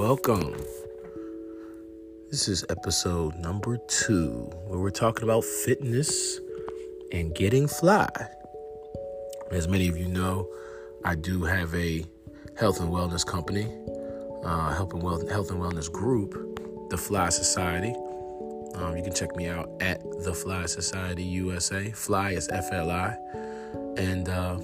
welcome. 0.00 0.54
This 2.30 2.48
is 2.48 2.64
episode 2.70 3.36
number 3.36 3.76
two, 3.86 4.50
where 4.66 4.80
we're 4.80 4.88
talking 4.88 5.24
about 5.24 5.44
fitness 5.44 6.40
and 7.12 7.34
getting 7.34 7.68
fly. 7.68 8.08
As 9.50 9.68
many 9.68 9.88
of 9.88 9.98
you 9.98 10.08
know, 10.08 10.48
I 11.04 11.16
do 11.16 11.42
have 11.44 11.74
a 11.74 12.06
health 12.58 12.80
and 12.80 12.88
wellness 12.88 13.26
company, 13.26 13.66
uh, 14.42 14.72
health, 14.72 14.94
and 14.94 15.30
health 15.30 15.50
and 15.50 15.60
wellness 15.60 15.92
group, 15.92 16.32
the 16.88 16.96
FLi 16.96 17.30
Society. 17.30 17.94
Um, 18.76 18.96
you 18.96 19.02
can 19.02 19.12
check 19.12 19.36
me 19.36 19.48
out 19.48 19.68
at 19.82 20.00
the 20.00 20.30
FLi 20.30 20.66
Society 20.66 21.24
USA. 21.24 21.90
Fly 21.90 22.30
is 22.30 22.48
F 22.48 22.72
L 22.72 22.90
I. 22.90 23.18
And 23.98 24.30
uh, 24.30 24.56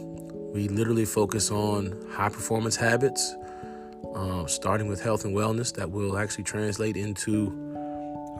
we 0.55 0.69
literally 0.69 1.05
focus 1.05 1.51
on 1.51 1.95
high 2.11 2.31
performance 2.31 2.77
habits, 2.77 3.35
uh, 4.17 4.47
starting 4.47 4.89
with 4.89 5.01
health 5.03 5.25
and 5.25 5.37
wellness 5.37 5.73
that 5.75 5.91
will 5.91 6.17
actually 6.19 6.45
translate 6.45 6.97
into 6.97 7.53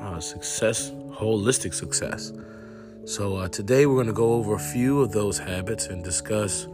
uh, 0.01 0.19
success, 0.19 0.91
holistic 1.11 1.75
success. 1.75 2.33
So, 3.05 3.37
uh, 3.37 3.49
today 3.49 3.87
we're 3.87 3.95
going 3.95 4.07
to 4.09 4.13
go 4.13 4.33
over 4.33 4.55
a 4.55 4.59
few 4.59 5.01
of 5.01 5.13
those 5.13 5.39
habits 5.39 5.87
and 5.87 6.03
discuss 6.03 6.67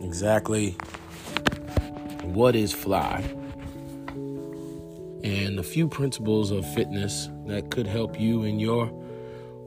exactly 0.00 0.76
what 2.22 2.54
is 2.54 2.72
fly 2.72 3.24
and 5.24 5.58
a 5.58 5.62
few 5.62 5.88
principles 5.88 6.50
of 6.50 6.68
fitness 6.74 7.30
that 7.46 7.70
could 7.70 7.86
help 7.86 8.20
you 8.20 8.44
in 8.44 8.60
your 8.60 8.90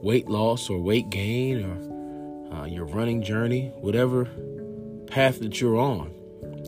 weight 0.02 0.28
loss 0.28 0.70
or 0.70 0.78
weight 0.78 1.10
gain 1.10 1.64
or 1.64 2.54
uh, 2.54 2.64
your 2.66 2.84
running 2.84 3.22
journey, 3.22 3.72
whatever 3.80 4.26
path 5.06 5.40
that 5.40 5.60
you're 5.60 5.76
on. 5.76 6.12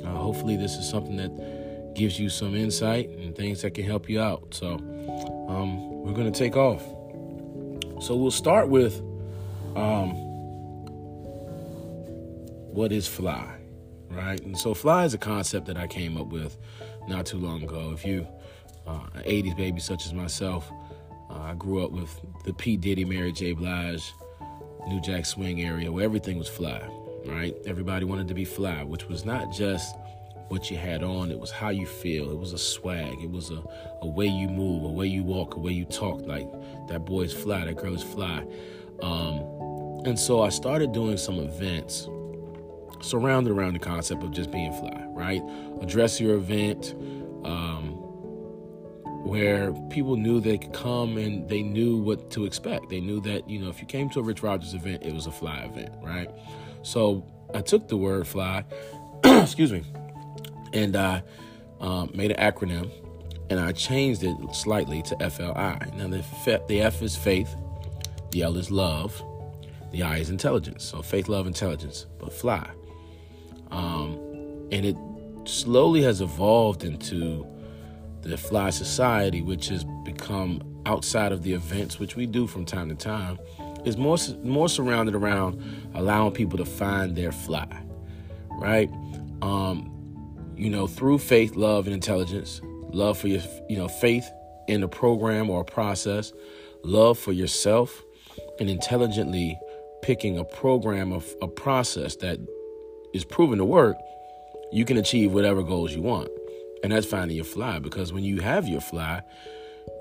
Uh, 0.04 0.08
hopefully, 0.16 0.56
this 0.56 0.74
is 0.76 0.88
something 0.88 1.16
that 1.16 1.61
gives 1.94 2.18
you 2.18 2.28
some 2.28 2.54
insight 2.54 3.08
and 3.10 3.34
things 3.34 3.62
that 3.62 3.72
can 3.72 3.84
help 3.84 4.08
you 4.08 4.20
out. 4.20 4.54
So, 4.54 4.74
um, 5.48 6.02
we're 6.02 6.14
going 6.14 6.30
to 6.32 6.38
take 6.38 6.56
off. 6.56 6.82
So, 8.02 8.16
we'll 8.16 8.30
start 8.30 8.68
with 8.68 9.00
um, 9.76 10.10
what 12.72 12.92
is 12.92 13.06
fly, 13.06 13.58
right? 14.10 14.40
And 14.42 14.56
so, 14.56 14.74
fly 14.74 15.04
is 15.04 15.14
a 15.14 15.18
concept 15.18 15.66
that 15.66 15.76
I 15.76 15.86
came 15.86 16.16
up 16.16 16.28
with 16.28 16.58
not 17.08 17.26
too 17.26 17.38
long 17.38 17.62
ago. 17.62 17.92
If 17.92 18.04
you 18.04 18.26
uh, 18.86 19.00
an 19.14 19.22
80s 19.22 19.56
baby 19.56 19.80
such 19.80 20.06
as 20.06 20.12
myself. 20.12 20.70
Uh, 21.30 21.38
I 21.38 21.54
grew 21.54 21.84
up 21.84 21.92
with 21.92 22.20
the 22.44 22.52
P. 22.52 22.76
Diddy, 22.76 23.04
Mary 23.04 23.32
J. 23.32 23.52
Blige, 23.52 24.12
New 24.88 25.00
Jack 25.00 25.26
Swing 25.26 25.62
area 25.62 25.90
where 25.90 26.04
everything 26.04 26.38
was 26.38 26.48
fly, 26.48 26.82
right? 27.26 27.54
Everybody 27.64 28.04
wanted 28.04 28.28
to 28.28 28.34
be 28.34 28.44
fly, 28.44 28.82
which 28.82 29.06
was 29.08 29.24
not 29.24 29.52
just 29.52 29.94
what 30.48 30.70
you 30.70 30.76
had 30.76 31.02
on, 31.02 31.30
it 31.30 31.38
was 31.38 31.50
how 31.50 31.70
you 31.70 31.86
feel. 31.86 32.30
It 32.30 32.38
was 32.38 32.52
a 32.52 32.58
swag, 32.58 33.16
it 33.22 33.30
was 33.30 33.50
a, 33.50 33.62
a 34.02 34.06
way 34.06 34.26
you 34.26 34.48
move, 34.48 34.84
a 34.84 34.88
way 34.88 35.06
you 35.06 35.22
walk, 35.22 35.56
a 35.56 35.58
way 35.58 35.72
you 35.72 35.84
talk. 35.84 36.22
Like 36.26 36.50
that 36.88 37.04
boy 37.04 37.22
is 37.22 37.32
fly, 37.32 37.64
that 37.64 37.76
girl 37.76 37.94
is 37.94 38.02
fly. 38.02 38.44
Um, 39.02 39.38
and 40.04 40.18
so 40.18 40.42
I 40.42 40.48
started 40.48 40.92
doing 40.92 41.16
some 41.16 41.38
events 41.38 42.08
surrounded 43.00 43.52
around 43.52 43.74
the 43.74 43.80
concept 43.80 44.22
of 44.22 44.30
just 44.30 44.50
being 44.50 44.72
fly, 44.72 45.04
right? 45.08 45.42
Address 45.80 46.20
your 46.20 46.36
event. 46.36 46.94
Um, 47.44 47.98
where 49.24 49.72
people 49.88 50.16
knew 50.16 50.40
they 50.40 50.58
could 50.58 50.72
come 50.72 51.16
and 51.16 51.48
they 51.48 51.62
knew 51.62 51.96
what 51.96 52.30
to 52.32 52.44
expect. 52.44 52.88
They 52.90 53.00
knew 53.00 53.20
that, 53.20 53.48
you 53.48 53.60
know, 53.60 53.68
if 53.68 53.80
you 53.80 53.86
came 53.86 54.10
to 54.10 54.20
a 54.20 54.22
Rich 54.22 54.42
Rogers 54.42 54.74
event, 54.74 55.04
it 55.04 55.14
was 55.14 55.26
a 55.26 55.30
fly 55.30 55.60
event, 55.60 55.94
right? 56.02 56.28
So 56.82 57.24
I 57.54 57.60
took 57.60 57.86
the 57.88 57.96
word 57.96 58.26
fly, 58.26 58.64
excuse 59.24 59.72
me, 59.72 59.84
and 60.72 60.96
I 60.96 61.22
um, 61.80 62.10
made 62.14 62.30
an 62.30 62.52
acronym 62.52 62.90
and 63.50 63.60
I 63.60 63.72
changed 63.72 64.22
it 64.22 64.36
slightly 64.54 65.02
to 65.02 65.16
FLI. 65.16 65.94
Now, 65.94 66.08
the, 66.08 66.24
F, 66.46 66.66
the 66.68 66.80
F 66.80 67.02
is 67.02 67.16
faith, 67.16 67.54
the 68.30 68.42
L 68.42 68.56
is 68.56 68.70
love, 68.70 69.22
the 69.90 70.02
I 70.02 70.18
is 70.18 70.30
intelligence. 70.30 70.84
So 70.84 71.02
faith, 71.02 71.28
love, 71.28 71.46
intelligence, 71.46 72.06
but 72.18 72.32
fly. 72.32 72.70
Um, 73.70 74.14
and 74.70 74.86
it 74.86 74.96
slowly 75.44 76.02
has 76.02 76.20
evolved 76.20 76.84
into 76.84 77.46
the 78.22 78.36
FLi 78.36 78.72
Society, 78.72 79.42
which 79.42 79.68
has 79.68 79.84
become 80.04 80.62
outside 80.86 81.32
of 81.32 81.42
the 81.42 81.52
events 81.52 81.98
which 81.98 82.16
we 82.16 82.26
do 82.26 82.46
from 82.46 82.64
time 82.64 82.88
to 82.88 82.94
time, 82.94 83.38
is 83.84 83.96
more 83.96 84.16
more 84.44 84.68
surrounded 84.68 85.14
around 85.14 85.62
allowing 85.94 86.32
people 86.32 86.56
to 86.56 86.64
find 86.64 87.16
their 87.16 87.32
fly, 87.32 87.82
right? 88.50 88.88
Um, 89.42 89.90
you 90.56 90.70
know, 90.70 90.86
through 90.86 91.18
faith, 91.18 91.54
love, 91.56 91.86
and 91.86 91.94
intelligence, 91.94 92.60
love 92.90 93.18
for 93.18 93.28
your, 93.28 93.40
you 93.68 93.76
know, 93.76 93.88
faith 93.88 94.30
in 94.68 94.82
a 94.82 94.88
program 94.88 95.50
or 95.50 95.62
a 95.62 95.64
process, 95.64 96.32
love 96.84 97.18
for 97.18 97.32
yourself, 97.32 98.02
and 98.60 98.70
intelligently 98.70 99.58
picking 100.02 100.38
a 100.38 100.44
program 100.44 101.12
of 101.12 101.34
a 101.40 101.48
process 101.48 102.16
that 102.16 102.38
is 103.14 103.24
proven 103.24 103.58
to 103.58 103.64
work, 103.64 103.96
you 104.72 104.84
can 104.84 104.96
achieve 104.96 105.32
whatever 105.32 105.62
goals 105.62 105.92
you 105.92 106.02
want. 106.02 106.28
And 106.82 106.92
that's 106.92 107.06
finding 107.06 107.36
your 107.36 107.44
fly 107.44 107.78
because 107.78 108.12
when 108.12 108.24
you 108.24 108.40
have 108.40 108.66
your 108.66 108.80
fly, 108.80 109.22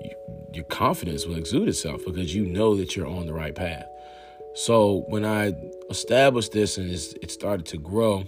you, 0.02 0.10
your 0.52 0.64
confidence 0.64 1.26
will 1.26 1.36
exude 1.36 1.68
itself 1.68 2.04
because 2.04 2.34
you 2.34 2.44
know 2.46 2.76
that 2.76 2.96
you're 2.96 3.06
on 3.06 3.26
the 3.26 3.32
right 3.32 3.54
path. 3.54 3.86
So 4.54 5.04
when 5.08 5.24
I 5.24 5.54
established 5.88 6.52
this 6.52 6.76
and 6.76 6.90
it 6.90 7.30
started 7.30 7.66
to 7.66 7.78
grow, 7.78 8.24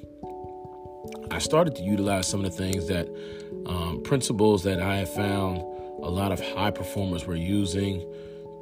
I 1.31 1.39
started 1.39 1.75
to 1.77 1.83
utilize 1.83 2.27
some 2.27 2.45
of 2.45 2.51
the 2.51 2.57
things 2.57 2.87
that 2.89 3.09
um, 3.67 4.03
principles 4.03 4.63
that 4.65 4.81
I 4.81 4.97
have 4.99 5.13
found 5.13 5.59
a 6.03 6.11
lot 6.11 6.33
of 6.33 6.41
high 6.41 6.71
performers 6.71 7.27
were 7.27 7.37
using 7.37 8.05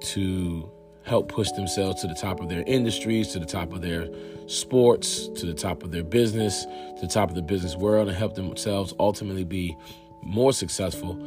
to 0.01 0.71
help 1.05 1.29
push 1.29 1.51
themselves 1.53 2.01
to 2.01 2.07
the 2.07 2.15
top 2.15 2.41
of 2.41 2.49
their 2.49 2.63
industries, 2.67 3.29
to 3.29 3.39
the 3.39 3.47
top 3.47 3.73
of 3.73 3.83
their 3.83 4.09
sports, 4.47 5.29
to 5.29 5.47
the 5.47 5.55
top 5.55 5.83
of 5.83 5.91
their 5.91 6.05
business, 6.05 6.65
to 6.65 6.99
the 7.01 7.09
top 7.09 7.29
of 7.29 7.35
the 7.35 7.43
business 7.43 7.77
world, 7.77 8.09
and 8.09 8.17
help 8.17 8.35
themselves 8.35 8.95
ultimately 9.01 9.45
be 9.45 9.77
more 10.23 10.53
successful. 10.53 11.19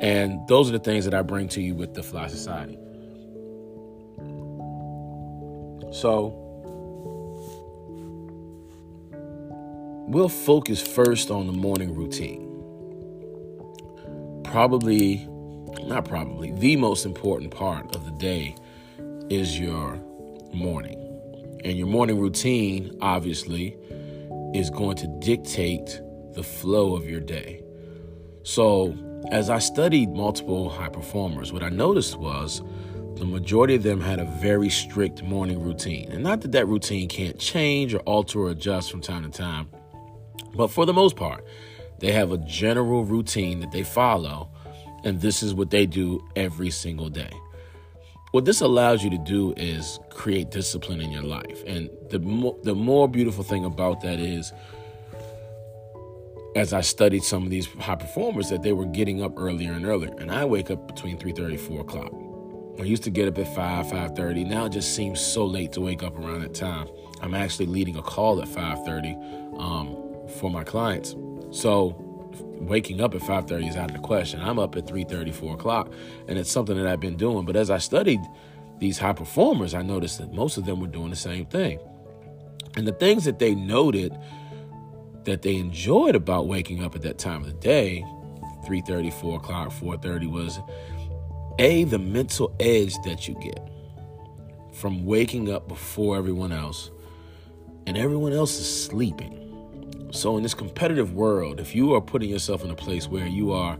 And 0.00 0.46
those 0.48 0.68
are 0.68 0.72
the 0.72 0.78
things 0.78 1.04
that 1.04 1.14
I 1.14 1.22
bring 1.22 1.48
to 1.48 1.60
you 1.60 1.74
with 1.74 1.94
the 1.94 2.02
FLi 2.02 2.30
Society. 2.30 2.78
So, 5.92 6.43
we'll 10.06 10.28
focus 10.28 10.80
first 10.80 11.30
on 11.30 11.46
the 11.46 11.52
morning 11.52 11.94
routine. 11.94 12.50
Probably, 14.44 15.26
not 15.82 16.04
probably, 16.04 16.52
the 16.52 16.76
most 16.76 17.06
important 17.06 17.50
part 17.50 17.94
of 17.96 18.04
the 18.04 18.12
day 18.12 18.54
is 19.30 19.58
your 19.58 19.98
morning. 20.52 21.00
And 21.64 21.78
your 21.78 21.86
morning 21.86 22.20
routine, 22.20 22.96
obviously, 23.00 23.76
is 24.54 24.70
going 24.70 24.96
to 24.96 25.06
dictate 25.20 26.00
the 26.34 26.42
flow 26.42 26.94
of 26.94 27.08
your 27.08 27.20
day. 27.20 27.62
So, 28.42 28.96
as 29.30 29.48
I 29.48 29.58
studied 29.58 30.10
multiple 30.10 30.68
high 30.68 30.90
performers, 30.90 31.52
what 31.52 31.62
I 31.62 31.70
noticed 31.70 32.16
was 32.16 32.62
the 33.16 33.24
majority 33.24 33.74
of 33.74 33.82
them 33.82 34.00
had 34.00 34.18
a 34.18 34.24
very 34.24 34.68
strict 34.68 35.22
morning 35.22 35.62
routine. 35.62 36.12
And 36.12 36.22
not 36.22 36.42
that 36.42 36.52
that 36.52 36.66
routine 36.68 37.08
can't 37.08 37.38
change 37.38 37.94
or 37.94 38.00
alter 38.00 38.40
or 38.40 38.50
adjust 38.50 38.90
from 38.90 39.00
time 39.00 39.22
to 39.22 39.30
time, 39.30 39.68
but 40.54 40.68
for 40.68 40.86
the 40.86 40.92
most 40.92 41.16
part, 41.16 41.44
they 42.00 42.12
have 42.12 42.32
a 42.32 42.38
general 42.38 43.04
routine 43.04 43.60
that 43.60 43.72
they 43.72 43.82
follow, 43.82 44.50
and 45.04 45.20
this 45.20 45.42
is 45.42 45.54
what 45.54 45.70
they 45.70 45.86
do 45.86 46.24
every 46.36 46.70
single 46.70 47.08
day 47.08 47.30
what 48.34 48.44
this 48.44 48.60
allows 48.60 49.04
you 49.04 49.10
to 49.10 49.18
do 49.18 49.54
is 49.56 50.00
create 50.10 50.50
discipline 50.50 51.00
in 51.00 51.12
your 51.12 51.22
life. 51.22 51.62
And 51.68 51.88
the 52.10 52.18
more, 52.18 52.58
the 52.64 52.74
more 52.74 53.08
beautiful 53.08 53.44
thing 53.44 53.64
about 53.64 54.00
that 54.00 54.18
is, 54.18 54.52
as 56.56 56.72
I 56.72 56.80
studied 56.80 57.22
some 57.22 57.44
of 57.44 57.50
these 57.50 57.68
high 57.74 57.94
performers, 57.94 58.48
that 58.50 58.64
they 58.64 58.72
were 58.72 58.86
getting 58.86 59.22
up 59.22 59.34
earlier 59.36 59.70
and 59.70 59.86
earlier. 59.86 60.12
And 60.18 60.32
I 60.32 60.46
wake 60.46 60.68
up 60.72 60.88
between 60.88 61.16
3.30 61.16 61.60
4 61.60 61.80
o'clock. 61.82 62.12
I 62.80 62.82
used 62.82 63.04
to 63.04 63.10
get 63.10 63.28
up 63.28 63.38
at 63.38 63.54
5, 63.54 63.86
5.30. 63.86 64.48
Now 64.48 64.64
it 64.64 64.70
just 64.70 64.96
seems 64.96 65.20
so 65.20 65.46
late 65.46 65.70
to 65.74 65.80
wake 65.80 66.02
up 66.02 66.18
around 66.18 66.40
that 66.40 66.54
time. 66.54 66.88
I'm 67.20 67.36
actually 67.36 67.66
leading 67.66 67.96
a 67.96 68.02
call 68.02 68.42
at 68.42 68.48
5.30 68.48 69.60
um, 69.60 70.03
for 70.34 70.50
my 70.50 70.64
clients. 70.64 71.14
So 71.50 71.96
waking 72.60 73.00
up 73.00 73.14
at 73.14 73.20
5.30 73.20 73.68
is 73.68 73.76
out 73.76 73.90
of 73.90 73.96
the 73.96 74.02
question. 74.02 74.40
I'm 74.40 74.58
up 74.58 74.76
at 74.76 74.86
3.30 74.86 75.32
4 75.34 75.54
o'clock 75.54 75.92
and 76.28 76.38
it's 76.38 76.50
something 76.50 76.76
that 76.76 76.86
i've 76.86 77.00
been 77.00 77.16
doing. 77.16 77.44
But 77.44 77.56
as 77.56 77.70
i 77.70 77.78
studied 77.78 78.20
these 78.78 78.98
high 78.98 79.12
performers 79.12 79.72
i 79.72 79.82
noticed 79.82 80.18
that 80.18 80.32
most 80.32 80.56
of 80.56 80.64
them 80.64 80.80
were 80.80 80.88
doing 80.88 81.10
the 81.10 81.16
same 81.16 81.46
thing. 81.46 81.78
And 82.76 82.86
the 82.86 82.92
things 82.92 83.24
that 83.24 83.38
they 83.38 83.54
noted 83.54 84.16
that 85.24 85.42
they 85.42 85.56
enjoyed 85.56 86.14
about 86.16 86.48
waking 86.48 86.84
up 86.84 86.94
at 86.94 87.02
that 87.02 87.18
time 87.18 87.42
of 87.42 87.46
the 87.46 87.54
day 87.54 88.04
3.30 88.66 89.12
4 89.12 89.36
o'clock 89.36 89.68
4.30 89.70 90.30
was 90.30 90.58
a 91.58 91.84
the 91.84 91.98
mental 91.98 92.54
edge 92.58 92.94
that 93.04 93.28
you 93.28 93.34
get 93.40 93.60
from 94.72 95.04
waking 95.04 95.52
up 95.52 95.68
before 95.68 96.16
everyone 96.16 96.50
else 96.50 96.90
and 97.86 97.96
everyone 97.96 98.32
else 98.32 98.58
is 98.58 98.84
sleeping 98.86 99.43
so, 100.14 100.36
in 100.36 100.42
this 100.44 100.54
competitive 100.54 101.12
world, 101.12 101.58
if 101.58 101.74
you 101.74 101.94
are 101.94 102.00
putting 102.00 102.30
yourself 102.30 102.62
in 102.64 102.70
a 102.70 102.74
place 102.76 103.08
where 103.08 103.26
you 103.26 103.52
are 103.52 103.76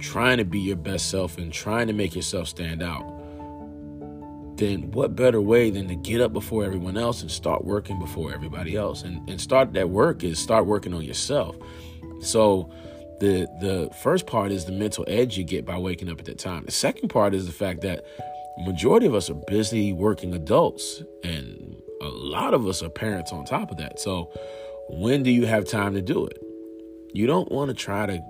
trying 0.00 0.38
to 0.38 0.44
be 0.44 0.58
your 0.58 0.76
best 0.76 1.10
self 1.10 1.38
and 1.38 1.52
trying 1.52 1.86
to 1.86 1.92
make 1.92 2.16
yourself 2.16 2.48
stand 2.48 2.82
out, 2.82 3.06
then 4.56 4.90
what 4.90 5.14
better 5.14 5.40
way 5.40 5.70
than 5.70 5.86
to 5.86 5.94
get 5.94 6.20
up 6.20 6.32
before 6.32 6.64
everyone 6.64 6.96
else 6.96 7.22
and 7.22 7.30
start 7.30 7.64
working 7.64 8.00
before 8.00 8.34
everybody 8.34 8.74
else? 8.74 9.02
And, 9.02 9.28
and 9.30 9.40
start 9.40 9.72
that 9.74 9.90
work 9.90 10.24
is 10.24 10.40
start 10.40 10.66
working 10.66 10.92
on 10.92 11.02
yourself. 11.02 11.56
So 12.20 12.68
the 13.20 13.46
the 13.60 13.90
first 14.02 14.26
part 14.26 14.50
is 14.50 14.64
the 14.64 14.72
mental 14.72 15.04
edge 15.06 15.38
you 15.38 15.44
get 15.44 15.64
by 15.64 15.78
waking 15.78 16.10
up 16.10 16.18
at 16.18 16.26
that 16.26 16.38
time. 16.38 16.64
The 16.64 16.72
second 16.72 17.10
part 17.10 17.32
is 17.32 17.46
the 17.46 17.52
fact 17.52 17.82
that 17.82 18.04
majority 18.58 19.06
of 19.06 19.14
us 19.14 19.30
are 19.30 19.40
busy 19.46 19.92
working 19.92 20.34
adults 20.34 21.00
and 21.22 21.76
a 22.00 22.08
lot 22.08 22.54
of 22.54 22.66
us 22.66 22.82
are 22.82 22.88
parents 22.88 23.32
on 23.32 23.44
top 23.44 23.70
of 23.70 23.76
that. 23.78 24.00
So 24.00 24.32
when 24.88 25.22
do 25.22 25.30
you 25.30 25.46
have 25.46 25.64
time 25.64 25.94
to 25.94 26.02
do 26.02 26.26
it? 26.26 26.38
You 27.12 27.26
don't 27.26 27.50
want 27.50 27.68
to 27.68 27.74
try 27.74 28.06
to 28.06 28.20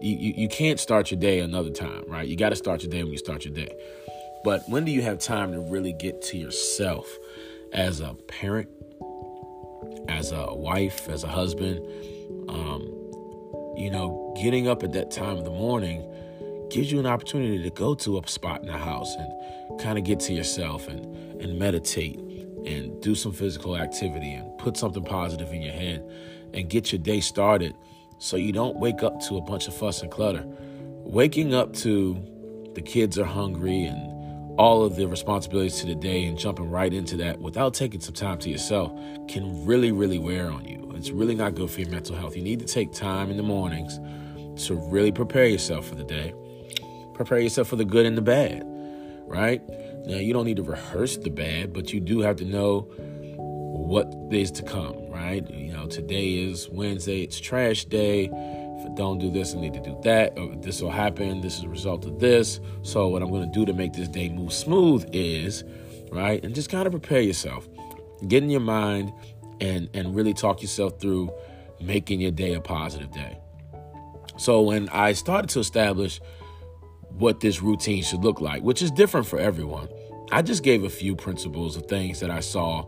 you, 0.00 0.34
you 0.36 0.48
can't 0.48 0.78
start 0.78 1.10
your 1.10 1.18
day 1.18 1.40
another 1.40 1.70
time, 1.70 2.04
right? 2.06 2.26
You 2.26 2.36
got 2.36 2.50
to 2.50 2.56
start 2.56 2.82
your 2.82 2.90
day 2.90 3.02
when 3.02 3.12
you 3.12 3.18
start 3.18 3.44
your 3.44 3.54
day. 3.54 3.74
But 4.44 4.68
when 4.68 4.84
do 4.84 4.92
you 4.92 5.02
have 5.02 5.18
time 5.18 5.52
to 5.52 5.60
really 5.60 5.92
get 5.92 6.22
to 6.22 6.38
yourself 6.38 7.06
as 7.72 8.00
a 8.00 8.14
parent, 8.14 8.68
as 10.08 10.30
a 10.30 10.54
wife, 10.54 11.08
as 11.08 11.24
a 11.24 11.28
husband? 11.28 11.78
Um, 12.48 12.82
you 13.76 13.90
know, 13.90 14.34
getting 14.40 14.68
up 14.68 14.82
at 14.82 14.92
that 14.92 15.10
time 15.10 15.36
of 15.36 15.44
the 15.44 15.50
morning 15.50 16.04
gives 16.70 16.92
you 16.92 16.98
an 16.98 17.06
opportunity 17.06 17.62
to 17.62 17.70
go 17.70 17.94
to 17.94 18.18
a 18.18 18.28
spot 18.28 18.60
in 18.60 18.66
the 18.66 18.78
house 18.78 19.14
and 19.16 19.80
kind 19.80 19.98
of 19.98 20.04
get 20.04 20.20
to 20.20 20.32
yourself 20.32 20.86
and, 20.88 21.04
and 21.40 21.58
meditate 21.58 22.18
and 22.66 23.00
do 23.00 23.14
some 23.14 23.32
physical 23.32 23.76
activity 23.76 24.32
and 24.32 24.47
put 24.58 24.76
something 24.76 25.04
positive 25.04 25.52
in 25.52 25.62
your 25.62 25.72
head 25.72 26.04
and 26.54 26.68
get 26.68 26.92
your 26.92 27.00
day 27.00 27.20
started 27.20 27.74
so 28.18 28.36
you 28.36 28.52
don't 28.52 28.76
wake 28.76 29.02
up 29.02 29.20
to 29.28 29.36
a 29.36 29.40
bunch 29.40 29.68
of 29.68 29.74
fuss 29.74 30.02
and 30.02 30.10
clutter. 30.10 30.44
Waking 31.04 31.54
up 31.54 31.72
to 31.74 32.20
the 32.74 32.82
kids 32.82 33.18
are 33.18 33.24
hungry 33.24 33.84
and 33.84 34.58
all 34.58 34.84
of 34.84 34.96
the 34.96 35.06
responsibilities 35.06 35.80
to 35.80 35.86
the 35.86 35.94
day 35.94 36.24
and 36.24 36.36
jumping 36.36 36.68
right 36.68 36.92
into 36.92 37.16
that 37.16 37.40
without 37.40 37.74
taking 37.74 38.00
some 38.00 38.14
time 38.14 38.38
to 38.38 38.50
yourself 38.50 38.92
can 39.28 39.64
really, 39.64 39.92
really 39.92 40.18
wear 40.18 40.50
on 40.50 40.64
you. 40.64 40.92
It's 40.96 41.10
really 41.10 41.36
not 41.36 41.54
good 41.54 41.70
for 41.70 41.80
your 41.80 41.90
mental 41.90 42.16
health. 42.16 42.36
You 42.36 42.42
need 42.42 42.58
to 42.58 42.66
take 42.66 42.92
time 42.92 43.30
in 43.30 43.36
the 43.36 43.42
mornings 43.44 44.00
to 44.66 44.74
really 44.74 45.12
prepare 45.12 45.46
yourself 45.46 45.86
for 45.86 45.94
the 45.94 46.02
day. 46.02 46.34
Prepare 47.14 47.38
yourself 47.38 47.68
for 47.68 47.76
the 47.76 47.84
good 47.84 48.04
and 48.04 48.18
the 48.18 48.22
bad, 48.22 48.64
right? 49.28 49.62
Now, 50.06 50.16
you 50.16 50.32
don't 50.32 50.44
need 50.44 50.56
to 50.56 50.64
rehearse 50.64 51.16
the 51.16 51.30
bad, 51.30 51.72
but 51.72 51.92
you 51.92 52.00
do 52.00 52.20
have 52.20 52.34
to 52.36 52.44
know 52.44 52.88
what 53.88 54.14
is 54.30 54.50
to 54.50 54.62
come, 54.62 55.08
right? 55.08 55.48
You 55.50 55.72
know, 55.72 55.86
today 55.86 56.34
is 56.34 56.68
Wednesday, 56.68 57.22
it's 57.22 57.40
trash 57.40 57.86
day. 57.86 58.26
If 58.26 58.86
I 58.86 58.94
don't 58.94 59.18
do 59.18 59.30
this, 59.30 59.54
I 59.54 59.60
need 59.60 59.72
to 59.72 59.80
do 59.80 59.98
that. 60.04 60.36
This 60.60 60.82
will 60.82 60.90
happen. 60.90 61.40
This 61.40 61.56
is 61.56 61.64
a 61.64 61.70
result 61.70 62.04
of 62.04 62.20
this. 62.20 62.60
So, 62.82 63.08
what 63.08 63.22
I'm 63.22 63.30
going 63.30 63.50
to 63.50 63.58
do 63.58 63.64
to 63.64 63.72
make 63.72 63.94
this 63.94 64.06
day 64.08 64.28
move 64.28 64.52
smooth 64.52 65.08
is, 65.14 65.64
right? 66.12 66.44
And 66.44 66.54
just 66.54 66.68
kind 66.68 66.86
of 66.86 66.92
prepare 66.92 67.22
yourself. 67.22 67.66
Get 68.28 68.42
in 68.42 68.50
your 68.50 68.60
mind 68.60 69.10
and 69.62 69.88
and 69.94 70.14
really 70.14 70.34
talk 70.34 70.60
yourself 70.60 71.00
through 71.00 71.32
making 71.80 72.20
your 72.20 72.30
day 72.30 72.52
a 72.52 72.60
positive 72.60 73.10
day. 73.10 73.38
So 74.36 74.60
when 74.60 74.90
I 74.90 75.14
started 75.14 75.48
to 75.52 75.60
establish 75.60 76.20
what 77.08 77.40
this 77.40 77.62
routine 77.62 78.02
should 78.02 78.22
look 78.22 78.42
like, 78.42 78.62
which 78.62 78.82
is 78.82 78.90
different 78.90 79.26
for 79.26 79.38
everyone, 79.38 79.88
I 80.30 80.42
just 80.42 80.62
gave 80.62 80.84
a 80.84 80.90
few 80.90 81.16
principles 81.16 81.74
of 81.74 81.86
things 81.86 82.20
that 82.20 82.30
I 82.30 82.40
saw 82.40 82.84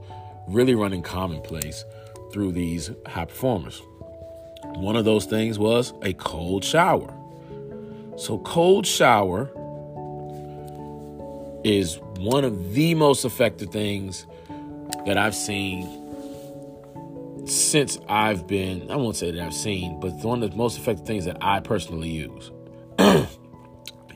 really 0.53 0.75
running 0.75 1.03
commonplace 1.03 1.85
through 2.33 2.53
these 2.53 2.91
high 3.07 3.25
performers. 3.25 3.81
One 4.77 4.97
of 4.97 5.05
those 5.05 5.27
things 5.27 5.59
was 5.59 5.93
a 6.03 6.13
cold 6.15 6.65
shower. 6.65 7.15
So, 8.17 8.39
cold 8.39 8.87
shower 8.87 9.51
is 11.65 11.99
one 12.19 12.45
of 12.45 12.75
the 12.75 12.95
most 12.95 13.25
effective 13.25 13.71
things 13.71 14.27
that 15.07 15.17
I've 15.17 15.35
seen 15.35 16.01
since 17.47 17.99
I've 18.09 18.47
been, 18.47 18.91
I 18.91 18.97
won't 18.97 19.17
say 19.17 19.31
that 19.31 19.41
I've 19.43 19.55
seen, 19.55 19.99
but 20.01 20.13
one 20.23 20.43
of 20.43 20.51
the 20.51 20.57
most 20.57 20.79
effective 20.79 21.07
things 21.07 21.25
that 21.25 21.39
I 21.41 21.61
personally 21.61 22.09
use 22.09 22.51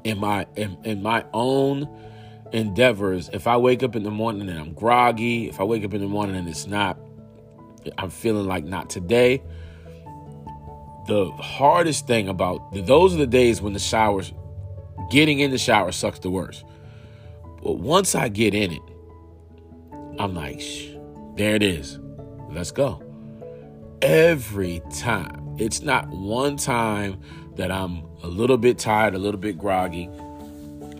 in 0.04 0.18
my 0.18 0.46
in, 0.56 0.76
in 0.84 1.02
my 1.02 1.24
own 1.32 1.88
endeavors, 2.52 3.30
if 3.32 3.46
I 3.46 3.56
wake 3.56 3.82
up 3.82 3.96
in 3.96 4.02
the 4.02 4.10
morning 4.10 4.48
and 4.48 4.58
I'm 4.58 4.72
groggy, 4.72 5.48
if 5.48 5.60
I 5.60 5.64
wake 5.64 5.84
up 5.84 5.94
in 5.94 6.00
the 6.00 6.06
morning 6.06 6.36
and 6.36 6.48
it's 6.48 6.66
not, 6.66 6.98
I'm 7.98 8.10
feeling 8.10 8.46
like 8.46 8.64
not 8.64 8.90
today. 8.90 9.42
The 11.06 11.30
hardest 11.32 12.06
thing 12.06 12.28
about 12.28 12.72
those 12.72 13.14
are 13.14 13.18
the 13.18 13.26
days 13.26 13.60
when 13.60 13.72
the 13.72 13.78
showers, 13.78 14.32
getting 15.10 15.40
in 15.40 15.50
the 15.50 15.58
shower 15.58 15.92
sucks 15.92 16.18
the 16.20 16.30
worst. 16.30 16.64
But 17.62 17.78
once 17.78 18.14
I 18.14 18.28
get 18.28 18.54
in 18.54 18.72
it, 18.72 18.82
I'm 20.18 20.34
like, 20.34 20.62
there 21.36 21.54
it 21.54 21.62
is. 21.62 21.98
Let's 22.50 22.70
go. 22.70 23.02
Every 24.00 24.80
time. 24.92 25.56
It's 25.58 25.82
not 25.82 26.08
one 26.08 26.56
time 26.56 27.20
that 27.56 27.70
I'm 27.70 28.04
a 28.22 28.26
little 28.26 28.58
bit 28.58 28.78
tired, 28.78 29.14
a 29.14 29.18
little 29.18 29.40
bit 29.40 29.56
groggy 29.56 30.10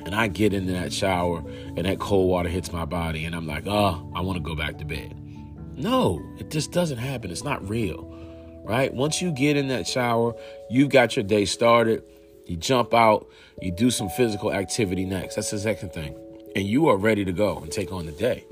and 0.04 0.14
I 0.14 0.28
get 0.28 0.52
into 0.52 0.72
that 0.72 0.92
shower 0.92 1.42
and 1.76 1.84
that 1.84 1.98
cold 1.98 2.28
water 2.28 2.48
hits 2.48 2.72
my 2.72 2.84
body 2.84 3.24
and 3.24 3.34
I'm 3.34 3.46
like, 3.46 3.66
oh, 3.66 4.10
I 4.14 4.20
want 4.20 4.36
to 4.36 4.42
go 4.42 4.54
back 4.54 4.78
to 4.78 4.84
bed. 4.84 5.14
No, 5.76 6.22
it 6.38 6.50
just 6.50 6.72
doesn't 6.72 6.98
happen. 6.98 7.30
It's 7.30 7.44
not 7.44 7.68
real, 7.68 8.08
right? 8.64 8.92
Once 8.92 9.20
you 9.20 9.32
get 9.32 9.56
in 9.56 9.68
that 9.68 9.86
shower, 9.86 10.34
you've 10.70 10.90
got 10.90 11.16
your 11.16 11.24
day 11.24 11.44
started. 11.44 12.02
You 12.46 12.56
jump 12.56 12.92
out, 12.92 13.26
you 13.60 13.72
do 13.72 13.90
some 13.90 14.08
physical 14.10 14.52
activity 14.52 15.04
next. 15.04 15.36
That's 15.36 15.50
the 15.50 15.58
second 15.58 15.92
thing. 15.92 16.14
And 16.54 16.66
you 16.66 16.88
are 16.88 16.96
ready 16.96 17.24
to 17.24 17.32
go 17.32 17.58
and 17.58 17.72
take 17.72 17.90
on 17.90 18.06
the 18.06 18.12
day. 18.12 18.44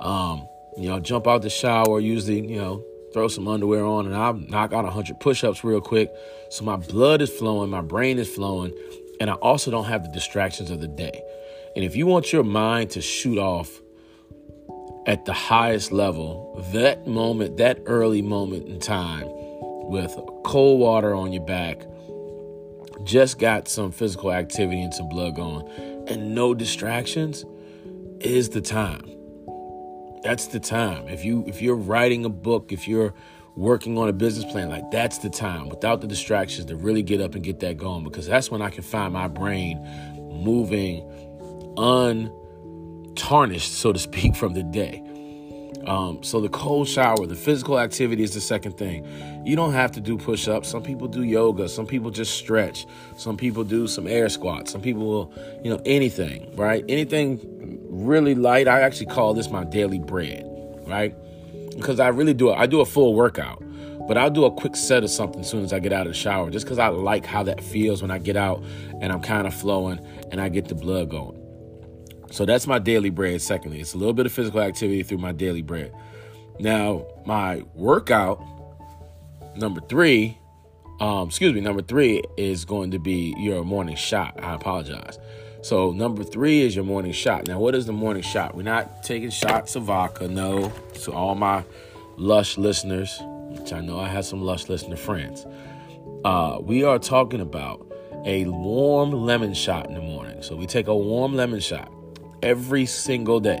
Um, 0.00 0.46
you 0.76 0.88
know, 0.88 1.00
jump 1.00 1.26
out 1.26 1.42
the 1.42 1.50
shower, 1.50 2.00
usually, 2.00 2.46
you 2.46 2.56
know, 2.56 2.84
throw 3.12 3.28
some 3.28 3.46
underwear 3.46 3.84
on, 3.84 4.06
and 4.06 4.16
I'll 4.16 4.34
knock 4.34 4.72
out 4.72 4.84
100 4.84 5.20
push 5.20 5.44
ups 5.44 5.62
real 5.64 5.80
quick. 5.80 6.10
So 6.50 6.64
my 6.64 6.76
blood 6.76 7.20
is 7.20 7.30
flowing, 7.30 7.70
my 7.70 7.82
brain 7.82 8.18
is 8.18 8.32
flowing, 8.32 8.72
and 9.20 9.30
I 9.30 9.34
also 9.34 9.70
don't 9.70 9.84
have 9.84 10.04
the 10.04 10.10
distractions 10.10 10.70
of 10.70 10.80
the 10.80 10.88
day. 10.88 11.22
And 11.74 11.84
if 11.84 11.96
you 11.96 12.06
want 12.06 12.32
your 12.32 12.44
mind 12.44 12.90
to 12.90 13.00
shoot 13.00 13.38
off 13.38 13.80
at 15.06 15.24
the 15.24 15.32
highest 15.32 15.92
level, 15.92 16.64
that 16.72 17.06
moment, 17.06 17.56
that 17.56 17.80
early 17.86 18.22
moment 18.22 18.68
in 18.68 18.78
time, 18.78 19.26
with 19.28 20.16
cold 20.44 20.80
water 20.80 21.14
on 21.14 21.32
your 21.32 21.44
back, 21.44 21.82
just 23.04 23.38
got 23.38 23.68
some 23.68 23.90
physical 23.90 24.32
activity 24.32 24.80
and 24.80 24.94
some 24.94 25.08
blood 25.08 25.34
going, 25.34 25.66
and 26.08 26.34
no 26.34 26.54
distractions, 26.54 27.44
is 28.20 28.50
the 28.50 28.60
time. 28.60 29.10
That's 30.22 30.46
the 30.46 30.60
time. 30.60 31.08
If 31.08 31.24
you 31.24 31.44
if 31.48 31.60
you're 31.60 31.74
writing 31.76 32.24
a 32.24 32.28
book, 32.28 32.70
if 32.70 32.86
you're 32.86 33.12
working 33.56 33.98
on 33.98 34.08
a 34.08 34.12
business 34.12 34.50
plan, 34.50 34.68
like 34.68 34.90
that's 34.90 35.18
the 35.18 35.30
time 35.30 35.68
without 35.68 36.00
the 36.00 36.06
distractions 36.06 36.66
to 36.66 36.76
really 36.76 37.02
get 37.02 37.20
up 37.20 37.34
and 37.34 37.44
get 37.44 37.60
that 37.60 37.76
going 37.76 38.04
because 38.04 38.26
that's 38.26 38.50
when 38.50 38.62
I 38.62 38.70
can 38.70 38.82
find 38.82 39.12
my 39.12 39.28
brain 39.28 39.78
moving 40.16 41.08
untarnished, 41.76 43.72
so 43.72 43.92
to 43.92 43.98
speak, 43.98 44.36
from 44.42 44.54
the 44.54 44.62
day. 44.62 45.02
Um, 45.86 46.22
so 46.22 46.40
the 46.40 46.48
cold 46.48 46.88
shower, 46.88 47.26
the 47.26 47.34
physical 47.34 47.78
activity 47.78 48.22
is 48.22 48.34
the 48.34 48.40
second 48.40 48.78
thing. 48.78 49.04
You 49.44 49.56
don't 49.56 49.72
have 49.72 49.90
to 49.92 50.00
do 50.00 50.16
push-ups. 50.16 50.68
Some 50.68 50.82
people 50.82 51.08
do 51.08 51.24
yoga. 51.24 51.68
Some 51.68 51.86
people 51.86 52.10
just 52.10 52.36
stretch. 52.36 52.86
Some 53.16 53.36
people 53.36 53.64
do 53.64 53.88
some 53.88 54.06
air 54.06 54.28
squats. 54.28 54.70
Some 54.70 54.80
people 54.80 55.04
will, 55.04 55.34
you 55.64 55.70
know, 55.70 55.82
anything, 55.84 56.54
right? 56.54 56.84
Anything 56.88 57.40
really 57.88 58.36
light. 58.36 58.68
I 58.68 58.82
actually 58.82 59.06
call 59.06 59.34
this 59.34 59.50
my 59.50 59.64
daily 59.64 59.98
bread, 59.98 60.44
right? 60.86 61.16
Because 61.74 62.00
I 62.00 62.08
really 62.08 62.34
do. 62.34 62.50
I 62.50 62.66
do 62.66 62.80
a 62.80 62.86
full 62.86 63.14
workout, 63.14 63.62
but 64.08 64.18
I'll 64.18 64.30
do 64.30 64.44
a 64.44 64.50
quick 64.50 64.76
set 64.76 65.04
of 65.04 65.10
something 65.10 65.40
as 65.40 65.50
soon 65.50 65.64
as 65.64 65.72
I 65.72 65.78
get 65.78 65.92
out 65.92 66.06
of 66.06 66.12
the 66.12 66.18
shower, 66.18 66.50
just 66.50 66.64
because 66.64 66.78
I 66.78 66.88
like 66.88 67.26
how 67.26 67.42
that 67.44 67.62
feels 67.62 68.02
when 68.02 68.10
I 68.10 68.18
get 68.18 68.36
out 68.36 68.62
and 69.00 69.12
I'm 69.12 69.20
kind 69.20 69.46
of 69.46 69.54
flowing 69.54 70.00
and 70.30 70.40
I 70.40 70.48
get 70.48 70.68
the 70.68 70.74
blood 70.74 71.10
going. 71.10 71.38
So 72.30 72.46
that's 72.46 72.66
my 72.66 72.78
daily 72.78 73.10
bread. 73.10 73.42
Secondly, 73.42 73.80
it's 73.80 73.94
a 73.94 73.98
little 73.98 74.14
bit 74.14 74.26
of 74.26 74.32
physical 74.32 74.60
activity 74.60 75.02
through 75.02 75.18
my 75.18 75.32
daily 75.32 75.62
bread. 75.62 75.92
Now, 76.58 77.06
my 77.26 77.62
workout 77.74 78.42
number 79.56 79.80
three, 79.82 80.38
um, 81.00 81.28
excuse 81.28 81.52
me, 81.52 81.60
number 81.60 81.82
three 81.82 82.22
is 82.36 82.64
going 82.64 82.90
to 82.92 82.98
be 82.98 83.34
your 83.38 83.64
morning 83.64 83.96
shot. 83.96 84.42
I 84.42 84.54
apologize. 84.54 85.18
So 85.62 85.92
number 85.92 86.24
three 86.24 86.62
is 86.62 86.74
your 86.74 86.84
morning 86.84 87.12
shot. 87.12 87.46
Now, 87.46 87.60
what 87.60 87.76
is 87.76 87.86
the 87.86 87.92
morning 87.92 88.24
shot? 88.24 88.56
We're 88.56 88.64
not 88.64 89.04
taking 89.04 89.30
shots 89.30 89.76
of 89.76 89.84
vodka. 89.84 90.26
No. 90.26 90.72
To 91.04 91.12
all 91.12 91.36
my 91.36 91.64
lush 92.16 92.58
listeners, 92.58 93.16
which 93.50 93.72
I 93.72 93.80
know 93.80 93.98
I 94.00 94.08
have 94.08 94.24
some 94.24 94.42
lush 94.42 94.68
listener 94.68 94.96
friends, 94.96 95.46
uh, 96.24 96.58
we 96.60 96.82
are 96.82 96.98
talking 96.98 97.40
about 97.40 97.86
a 98.24 98.44
warm 98.46 99.12
lemon 99.12 99.54
shot 99.54 99.86
in 99.86 99.94
the 99.94 100.00
morning. 100.00 100.42
So 100.42 100.56
we 100.56 100.66
take 100.66 100.88
a 100.88 100.96
warm 100.96 101.34
lemon 101.34 101.60
shot 101.60 101.92
every 102.42 102.84
single 102.84 103.38
day, 103.38 103.60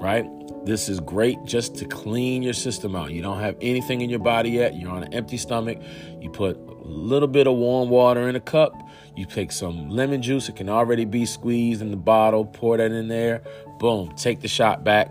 right? 0.00 0.26
This 0.64 0.88
is 0.88 0.98
great 1.00 1.44
just 1.44 1.74
to 1.76 1.84
clean 1.84 2.42
your 2.42 2.54
system 2.54 2.96
out. 2.96 3.10
You 3.12 3.20
don't 3.20 3.40
have 3.40 3.56
anything 3.60 4.00
in 4.00 4.08
your 4.08 4.18
body 4.18 4.50
yet. 4.50 4.74
You're 4.74 4.90
on 4.90 5.02
an 5.02 5.12
empty 5.12 5.36
stomach. 5.36 5.78
You 6.20 6.30
put 6.30 6.56
a 6.56 6.72
little 6.84 7.28
bit 7.28 7.46
of 7.46 7.54
warm 7.56 7.90
water 7.90 8.28
in 8.28 8.36
a 8.36 8.40
cup. 8.40 8.74
You 9.14 9.26
take 9.26 9.52
some 9.52 9.90
lemon 9.90 10.22
juice. 10.22 10.48
It 10.48 10.56
can 10.56 10.70
already 10.70 11.04
be 11.04 11.26
squeezed 11.26 11.82
in 11.82 11.90
the 11.90 11.98
bottle. 11.98 12.46
Pour 12.46 12.78
that 12.78 12.90
in 12.90 13.08
there. 13.08 13.42
Boom. 13.78 14.14
Take 14.16 14.40
the 14.40 14.48
shot 14.48 14.84
back. 14.84 15.10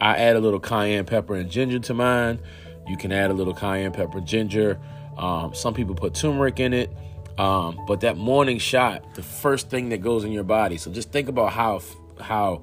I 0.00 0.16
add 0.16 0.34
a 0.34 0.40
little 0.40 0.60
cayenne 0.60 1.04
pepper 1.04 1.36
and 1.36 1.48
ginger 1.50 1.78
to 1.78 1.94
mine. 1.94 2.40
You 2.88 2.96
can 2.96 3.12
add 3.12 3.30
a 3.30 3.34
little 3.34 3.54
cayenne 3.54 3.92
pepper, 3.92 4.20
ginger. 4.20 4.80
Um, 5.16 5.54
some 5.54 5.74
people 5.74 5.94
put 5.94 6.14
turmeric 6.14 6.58
in 6.58 6.72
it. 6.72 6.90
Um, 7.38 7.78
but 7.86 8.00
that 8.00 8.16
morning 8.16 8.58
shot, 8.58 9.14
the 9.14 9.22
first 9.22 9.70
thing 9.70 9.90
that 9.90 9.98
goes 9.98 10.24
in 10.24 10.32
your 10.32 10.44
body. 10.44 10.76
So 10.76 10.90
just 10.90 11.12
think 11.12 11.28
about 11.28 11.52
how 11.52 11.80
how 12.20 12.62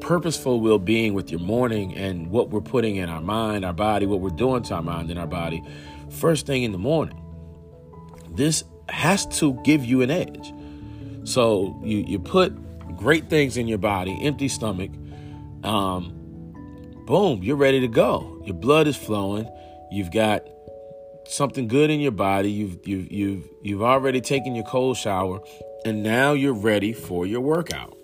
purposeful 0.00 0.60
we're 0.60 0.78
being 0.78 1.14
with 1.14 1.30
your 1.30 1.40
morning 1.40 1.94
and 1.96 2.30
what 2.30 2.50
we're 2.50 2.60
putting 2.60 2.96
in 2.96 3.08
our 3.08 3.20
mind, 3.20 3.64
our 3.64 3.72
body, 3.72 4.06
what 4.06 4.20
we're 4.20 4.30
doing 4.30 4.62
to 4.64 4.74
our 4.74 4.82
mind 4.82 5.10
and 5.10 5.18
our 5.18 5.26
body. 5.26 5.62
First 6.10 6.46
thing 6.46 6.62
in 6.62 6.72
the 6.72 6.78
morning. 6.78 7.20
This 8.30 8.64
has 8.88 9.26
to 9.38 9.60
give 9.64 9.84
you 9.84 10.02
an 10.02 10.10
edge. 10.10 10.52
So 11.24 11.78
you 11.84 12.04
you 12.06 12.18
put 12.18 12.54
great 12.96 13.28
things 13.28 13.56
in 13.56 13.68
your 13.68 13.78
body, 13.78 14.18
empty 14.22 14.48
stomach. 14.48 14.90
Um, 15.62 16.14
boom, 17.06 17.42
you're 17.42 17.56
ready 17.56 17.80
to 17.80 17.88
go. 17.88 18.40
Your 18.44 18.54
blood 18.54 18.86
is 18.86 18.96
flowing. 18.96 19.48
You've 19.90 20.10
got 20.10 20.46
something 21.26 21.68
good 21.68 21.90
in 21.90 22.00
your 22.00 22.12
body. 22.12 22.50
You've 22.50 22.86
you've 22.86 23.12
you've 23.12 23.48
you've 23.62 23.82
already 23.82 24.20
taken 24.20 24.54
your 24.54 24.64
cold 24.64 24.96
shower, 24.96 25.40
and 25.84 26.02
now 26.02 26.32
you're 26.32 26.54
ready 26.54 26.92
for 26.92 27.26
your 27.26 27.40
workout. 27.40 27.97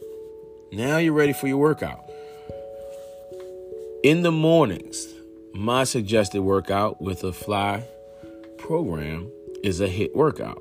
Now 0.75 0.97
you're 0.97 1.13
ready 1.13 1.33
for 1.33 1.47
your 1.47 1.59
workout. 1.59 2.05
In 4.03 4.23
the 4.23 4.33
mornings, 4.33 5.07
my 5.53 5.85
suggested 5.85 6.43
workout 6.43 7.01
with 7.01 7.23
a 7.23 7.33
fly 7.33 7.85
program 8.59 9.31
is 9.63 9.81
a 9.81 9.87
HIIT 9.87 10.17
workout. 10.17 10.61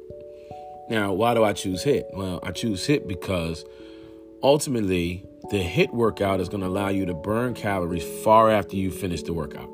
Now, 0.88 1.14
why 1.14 1.34
do 1.34 1.44
I 1.44 1.54
choose 1.54 1.84
HIIT? 1.84 2.14
Well, 2.14 2.40
I 2.44 2.52
choose 2.52 2.86
HIIT 2.86 3.08
because 3.08 3.66
ultimately 4.44 5.26
the 5.50 5.64
HIT 5.64 5.92
workout 5.96 6.40
is 6.40 6.48
going 6.48 6.62
to 6.62 6.68
allow 6.68 6.90
you 6.90 7.08
to 7.08 7.16
burn 7.16 7.56
calories 7.56 8.06
far 8.24 8.52
after 8.52 8.76
you 8.76 8.92
finish 8.92 9.24
the 9.24 9.34
workout. 9.34 9.70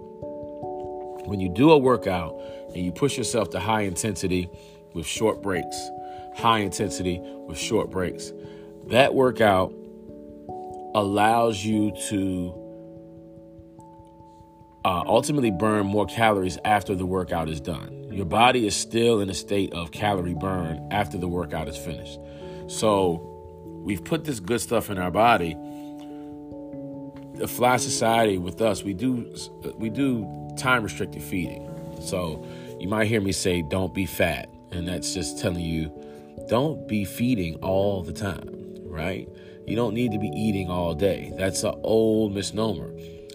When 1.28 1.42
you 1.42 1.50
do 1.50 1.72
a 1.72 1.78
workout 1.78 2.42
and 2.74 2.78
you 2.78 2.94
push 2.94 3.18
yourself 3.18 3.50
to 3.50 3.60
high 3.60 3.82
intensity 3.82 4.50
with 4.94 5.06
short 5.06 5.42
breaks, 5.44 5.90
high 6.38 6.60
intensity 6.60 7.20
with 7.46 7.58
short 7.58 7.92
breaks, 7.92 8.32
that 8.88 9.14
workout 9.14 9.74
allows 10.96 11.64
you 11.64 11.92
to 12.10 12.54
uh, 14.86 15.04
ultimately 15.06 15.52
burn 15.52 15.86
more 15.86 16.06
calories 16.06 16.58
after 16.66 16.96
the 16.96 17.06
workout 17.06 17.50
is 17.50 17.62
done. 17.62 18.12
Your 18.12 18.26
body 18.26 18.66
is 18.66 18.76
still 18.76 19.20
in 19.20 19.30
a 19.30 19.34
state 19.34 19.74
of 19.74 19.92
calorie 19.92 20.34
burn 20.34 20.88
after 20.92 21.18
the 21.18 21.28
workout 21.28 21.68
is 21.68 21.78
finished. 21.78 22.20
So 22.68 23.82
we've 23.84 24.04
put 24.04 24.26
this 24.26 24.40
good 24.40 24.62
stuff 24.62 24.90
in 24.90 24.98
our 24.98 25.12
body 25.12 25.56
the 27.40 27.46
FLi 27.46 27.80
Society 27.80 28.38
with 28.38 28.62
us, 28.62 28.84
we 28.84 28.94
do 28.94 29.34
we 29.78 29.90
do 29.90 30.28
time 30.58 30.84
restricted 30.84 31.24
feeding. 31.24 31.72
So 32.02 32.46
you 32.80 32.90
might 32.90 33.08
hear 33.08 33.22
me 33.22 33.32
say, 33.32 33.62
"Don't 33.62 33.94
be 33.94 34.06
fat," 34.06 34.50
and 34.72 34.88
that's 34.88 35.14
just 35.14 35.40
telling 35.40 35.64
you, 35.64 35.90
don't 36.50 36.86
be 36.88 37.06
feeding 37.06 37.56
all 37.56 38.04
the 38.04 38.12
time, 38.12 38.76
right? 38.84 39.30
You 39.70 39.76
don't 39.76 39.94
need 39.94 40.12
to 40.14 40.20
be 40.20 40.30
eating 40.30 40.70
all 40.70 40.96
day. 40.96 41.32
That's 41.38 41.64
an 41.64 41.76
old 41.84 42.34
misnomer. 42.34 42.92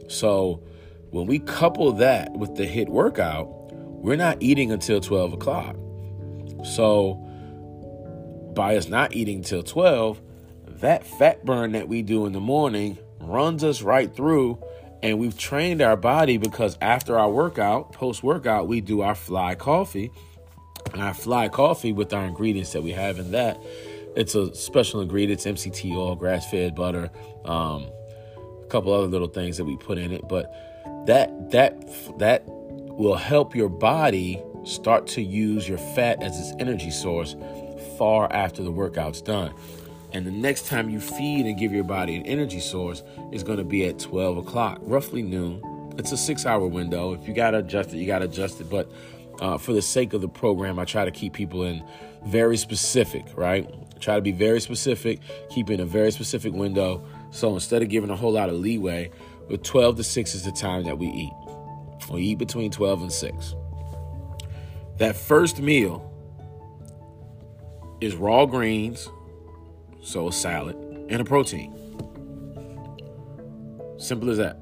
So 0.09 0.63
when 1.11 1.27
we 1.27 1.39
couple 1.39 1.93
that 1.93 2.33
with 2.33 2.57
the 2.57 2.67
HIIT 2.67 2.89
workout, 2.89 3.47
we're 3.73 4.17
not 4.17 4.39
eating 4.41 4.73
until 4.73 5.01
12 5.01 5.35
o'clock. 5.35 5.77
So 6.65 7.15
by 8.55 8.77
us 8.77 8.89
not 8.89 9.15
eating 9.15 9.43
till 9.43 9.63
12, 9.63 10.21
that 10.81 11.07
fat 11.07 11.45
burn 11.45 11.73
that 11.73 11.89
we 11.89 12.03
do 12.03 12.27
in 12.27 12.33
the 12.33 12.41
morning 12.41 12.99
runs 13.21 13.63
us 13.63 13.83
right 13.83 14.15
through. 14.15 14.61
And 15.05 15.19
we've 15.21 15.39
trained 15.39 15.83
our 15.83 15.97
body 15.97 16.37
because 16.37 16.77
after 16.81 17.17
our 17.19 17.31
workout, 17.31 17.93
post 17.93 18.23
workout, 18.25 18.67
we 18.67 18.81
do 18.81 19.03
our 19.03 19.15
fly 19.15 19.55
coffee. 19.55 20.11
And 20.93 21.01
our 21.01 21.15
fly 21.15 21.49
coffee 21.49 21.93
with 21.93 22.13
our 22.13 22.25
ingredients 22.25 22.73
that 22.73 22.83
we 22.83 22.93
have 22.93 23.19
in 23.19 23.31
that, 23.33 23.61
it's 24.17 24.35
a 24.35 24.55
special 24.55 25.01
ingredient, 25.01 25.45
it's 25.45 25.61
MCT 25.63 25.95
oil, 25.97 26.15
grass 26.15 26.51
fed 26.51 26.75
butter, 26.75 27.11
um, 27.45 27.91
a 28.63 28.67
couple 28.69 28.93
other 28.93 29.07
little 29.07 29.29
things 29.29 29.57
that 29.57 29.65
we 29.65 29.77
put 29.77 29.99
in 29.99 30.13
it. 30.13 30.29
But 30.29 30.53
that 31.07 31.51
that 31.51 32.19
that 32.19 32.45
will 32.47 33.17
help 33.17 33.55
your 33.55 33.69
body 33.69 34.43
start 34.65 35.07
to 35.07 35.23
use 35.23 35.69
your 35.69 35.79
fat 35.79 36.23
as 36.23 36.39
its 36.39 36.61
energy 36.61 36.91
source 36.91 37.37
far 37.99 38.33
after 38.33 38.63
the 38.63 38.71
workout's 38.71 39.21
done. 39.21 39.53
And 40.13 40.25
the 40.25 40.31
next 40.31 40.67
time 40.69 40.89
you 40.89 41.01
feed 41.01 41.45
and 41.45 41.59
give 41.59 41.73
your 41.73 41.85
body 41.85 42.15
an 42.15 42.25
energy 42.25 42.61
source 42.61 43.03
is 43.33 43.43
going 43.43 43.59
to 43.59 43.65
be 43.65 43.85
at 43.87 43.99
12 43.99 44.39
o'clock, 44.39 44.79
roughly 44.83 45.23
noon. 45.23 45.61
It's 45.99 46.13
a 46.13 46.17
six 46.17 46.47
hour 46.47 46.67
window. 46.67 47.15
If 47.15 47.27
you 47.27 47.35
got 47.35 47.51
to 47.51 47.59
adjust 47.59 47.93
it, 47.93 47.99
you 47.99 48.07
got 48.07 48.21
to 48.21 48.27
adjust 48.27 48.61
it. 48.61 48.71
But 48.71 48.91
uh, 49.41 49.59
for 49.59 49.73
the 49.73 49.83
sake 49.83 50.13
of 50.13 50.21
the 50.21 50.29
program, 50.29 50.79
I 50.79 50.85
try 50.85 51.05
to 51.05 51.11
keep 51.11 51.33
people 51.33 51.65
in 51.65 51.85
very 52.25 52.57
specific, 52.57 53.25
right? 53.37 53.69
Try 54.05 54.17
to 54.17 54.21
be 54.21 54.33
very 54.33 54.61
specific, 54.61 55.21
keep 55.49 55.71
in 55.71 55.81
a 55.81 55.87
very 55.87 56.13
specific 56.13 56.53
window. 56.53 57.03
So 57.31 57.55
instead 57.55 57.81
of 57.81 57.89
giving 57.89 58.11
a 58.11 58.17
whole 58.17 58.33
lot 58.33 58.51
of 58.51 58.57
leeway, 58.57 59.11
with 59.49 59.63
12 59.63 59.97
to 59.97 60.05
6 60.05 60.35
is 60.35 60.45
the 60.45 60.53
time 60.53 60.85
that 60.85 60.99
we 60.99 61.07
eat. 61.07 61.33
We 62.11 62.21
eat 62.21 62.35
between 62.37 62.71
12 62.71 63.01
and 63.01 63.11
6. 63.11 63.55
That 64.99 65.17
first 65.17 65.59
meal 65.59 66.13
is 68.03 68.15
raw 68.15 68.45
greens, 68.45 69.09
so 70.03 70.29
a 70.29 70.33
salad, 70.33 70.77
and 71.09 71.23
a 71.23 71.25
protein. 71.25 71.73
Simple 73.97 74.29
as 74.29 74.37
that. 74.37 74.59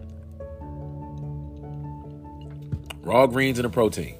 Raw 3.00 3.26
greens 3.26 3.58
and 3.58 3.66
a 3.66 3.70
protein. 3.70 4.14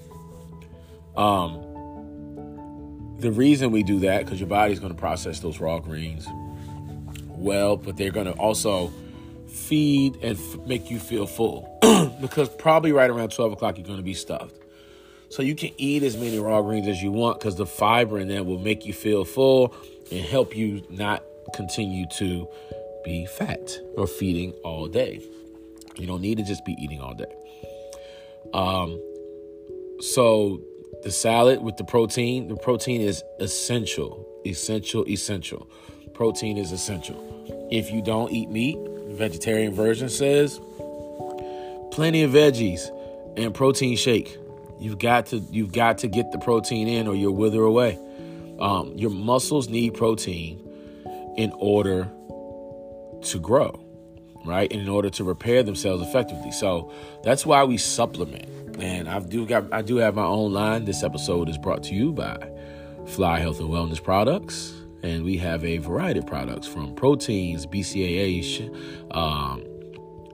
Um, 1.17 1.72
the 3.23 3.33
reason 3.33 3.71
we 3.71 3.83
do 3.83 4.01
that 4.01 4.25
because 4.25 4.41
your 4.41 4.49
body's 4.49 4.81
going 4.81 4.93
to 4.93 4.99
process 4.99 5.39
those 5.41 5.61
raw 5.61 5.79
greens 5.79 6.27
well, 7.29 7.77
but 7.77 7.97
they're 7.97 8.11
going 8.11 8.27
to 8.27 8.33
also 8.33 8.93
feed 9.49 10.17
and 10.23 10.39
f- 10.39 10.67
make 10.67 10.91
you 10.91 10.99
feel 10.99 11.27
full 11.27 11.69
because 12.21 12.49
probably 12.49 12.93
right 12.93 13.11
around 13.11 13.31
12 13.31 13.53
o'clock 13.53 13.79
you're 13.79 13.87
going 13.87 13.99
to 13.99 14.03
be 14.03 14.15
stuffed. 14.15 14.57
So 15.29 15.43
you 15.43 15.55
can 15.55 15.71
eat 15.79 16.03
as 16.03 16.17
many 16.17 16.39
raw 16.39 16.61
greens 16.63 16.89
as 16.89 17.03
you 17.03 17.11
want 17.11 17.39
because 17.39 17.57
the 17.57 17.67
fiber 17.67 18.19
in 18.19 18.29
them 18.29 18.47
will 18.47 18.59
make 18.59 18.85
you 18.85 18.93
feel 18.93 19.25
full 19.25 19.75
and 20.11 20.21
help 20.21 20.57
you 20.57 20.85
not 20.91 21.23
continue 21.55 22.07
to 22.19 22.49
be 23.05 23.27
fat 23.27 23.79
or 23.97 24.07
feeding 24.07 24.53
all 24.65 24.89
day. 24.89 25.21
You 25.97 26.07
don't 26.07 26.21
need 26.21 26.39
to 26.39 26.45
just 26.45 26.65
be 26.65 26.73
eating 26.73 27.01
all 27.01 27.15
day. 27.15 27.33
Um, 28.53 29.01
so 30.01 30.61
the 31.03 31.11
salad 31.11 31.63
with 31.63 31.77
the 31.77 31.85
protein, 31.85 32.49
the 32.49 32.57
protein 32.57 33.01
is 33.01 33.23
essential, 33.41 34.27
essential, 34.47 35.07
essential. 35.09 35.69
Protein 36.15 36.57
is 36.59 36.73
essential. 36.73 37.69
If 37.71 37.91
you 37.91 38.03
don't 38.03 38.31
eat 38.31 38.51
meat, 38.51 38.79
the 39.09 39.15
vegetarian 39.15 39.75
version 39.75 40.09
says 40.09 40.61
plenty 41.91 42.23
of 42.23 42.31
veggies 42.31 42.91
and 43.37 43.55
protein 43.55 43.97
shake. 43.97 44.39
You've 44.79 44.99
got 44.99 45.27
to 45.27 45.39
you've 45.51 45.73
got 45.73 45.99
to 45.99 46.09
get 46.09 46.33
the 46.33 46.39
protein 46.39 46.89
in 46.89 47.07
or 47.07 47.15
you'll 47.15 47.35
wither 47.35 47.63
away. 47.63 47.99
Um, 48.61 48.93
your 48.97 49.11
muscles 49.11 49.69
need 49.69 49.95
protein 49.95 50.59
in 51.37 51.53
order 51.57 52.09
to 53.23 53.39
grow, 53.41 53.85
right? 54.45 54.71
In 54.71 54.89
order 54.89 55.11
to 55.11 55.25
repair 55.25 55.63
themselves 55.63 56.07
effectively. 56.07 56.53
So 56.53 56.93
that's 57.25 57.47
why 57.47 57.65
we 57.65 57.77
supplement. 57.77 58.47
And 58.83 59.09
I 59.09 59.21
do 59.21 59.47
got 59.47 59.73
I 59.73 59.81
do 59.81 59.99
have 59.99 60.17
my 60.17 60.25
own 60.25 60.53
line. 60.53 60.85
This 60.85 61.05
episode 61.05 61.49
is 61.49 61.57
brought 61.57 61.85
to 61.85 61.95
you 61.95 62.13
by 62.13 62.51
Fly 63.07 63.39
Health 63.39 63.61
and 63.61 63.69
Wellness 63.69 64.03
Products. 64.03 64.75
And 65.05 65.23
we 65.23 65.37
have 65.37 65.65
a 65.65 65.79
variety 65.79 66.19
of 66.19 66.27
products 66.27 66.67
from 66.67 66.93
proteins, 66.97 67.65
BCAA. 67.65 69.17
Um, 69.17 69.63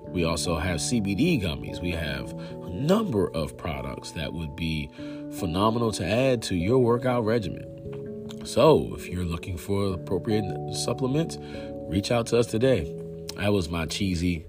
we 0.09 0.25
also 0.25 0.57
have 0.57 0.79
CBD 0.79 1.43
gummies. 1.43 1.83
We 1.83 1.91
have 1.91 2.33
a 2.63 2.71
number 2.71 3.31
of 3.35 3.55
products 3.59 4.13
that 4.13 4.33
would 4.33 4.57
be 4.57 4.89
phenomenal 5.33 5.93
to 5.93 6.07
add 6.07 6.41
to 6.45 6.57
your 6.57 6.79
workout 6.79 7.27
regimen. 7.27 8.47
So, 8.47 8.95
if 8.95 9.09
you're 9.09 9.27
looking 9.27 9.59
for 9.59 9.93
appropriate 9.93 10.75
supplements, 10.75 11.37
reach 11.87 12.11
out 12.11 12.27
to 12.29 12.39
us 12.39 12.47
today. 12.47 12.95
That 13.37 13.53
was 13.53 13.69
my 13.69 13.85
cheesy, 13.85 14.47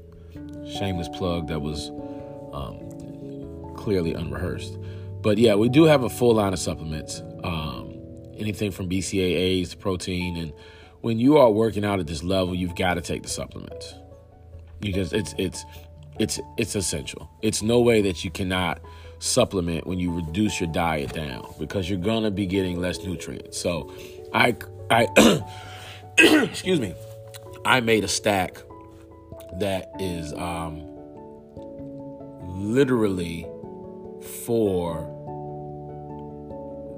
shameless 0.77 1.09
plug 1.09 1.49
that 1.49 1.61
was 1.61 1.89
um, 2.53 2.88
clearly 3.79 4.13
unrehearsed. 4.13 4.77
But 5.21 5.37
yeah, 5.37 5.55
we 5.55 5.69
do 5.69 5.85
have 5.85 6.03
a 6.03 6.09
full 6.09 6.35
line 6.35 6.53
of 6.53 6.59
supplements. 6.59 7.21
Um, 7.43 7.95
anything 8.37 8.71
from 8.71 8.89
BCAAs 8.89 9.71
to 9.71 9.77
protein. 9.77 10.37
And 10.37 10.53
when 11.01 11.19
you 11.19 11.37
are 11.37 11.49
working 11.49 11.85
out 11.85 11.99
at 11.99 12.07
this 12.07 12.23
level, 12.23 12.55
you've 12.55 12.75
got 12.75 12.95
to 12.95 13.01
take 13.01 13.23
the 13.23 13.29
supplements. 13.29 13.93
Because 14.79 15.11
it's 15.11 15.35
it's 15.37 15.65
it's 16.19 16.39
it's 16.57 16.75
essential. 16.75 17.29
It's 17.41 17.61
no 17.61 17.79
way 17.81 18.01
that 18.03 18.23
you 18.23 18.31
cannot 18.31 18.79
supplement 19.19 19.85
when 19.85 19.99
you 19.99 20.15
reduce 20.15 20.61
your 20.61 20.71
diet 20.71 21.11
down 21.11 21.53
because 21.59 21.89
you're 21.89 21.99
gonna 21.99 22.31
be 22.31 22.45
getting 22.45 22.79
less 22.79 23.03
nutrients. 23.03 23.59
So, 23.59 23.93
I 24.33 24.55
I 24.89 25.07
excuse 26.17 26.79
me, 26.79 26.93
I 27.65 27.81
made 27.81 28.05
a 28.05 28.07
stack 28.07 28.57
that 29.59 29.91
is 29.99 30.31
um, 30.33 30.81
literally 32.57 33.45
for 34.21 35.15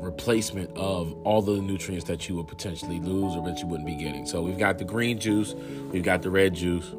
replacement 0.01 0.75
of 0.75 1.13
all 1.23 1.41
the 1.41 1.61
nutrients 1.61 2.05
that 2.05 2.27
you 2.27 2.35
would 2.35 2.47
potentially 2.47 2.99
lose 2.99 3.35
or 3.35 3.45
that 3.45 3.59
you 3.59 3.67
wouldn't 3.67 3.87
be 3.87 3.95
getting. 3.95 4.25
So 4.25 4.41
we've 4.41 4.57
got 4.57 4.77
the 4.77 4.83
green 4.83 5.19
juice, 5.19 5.53
we've 5.53 6.03
got 6.03 6.23
the 6.23 6.31
red 6.31 6.55
juice, 6.55 6.91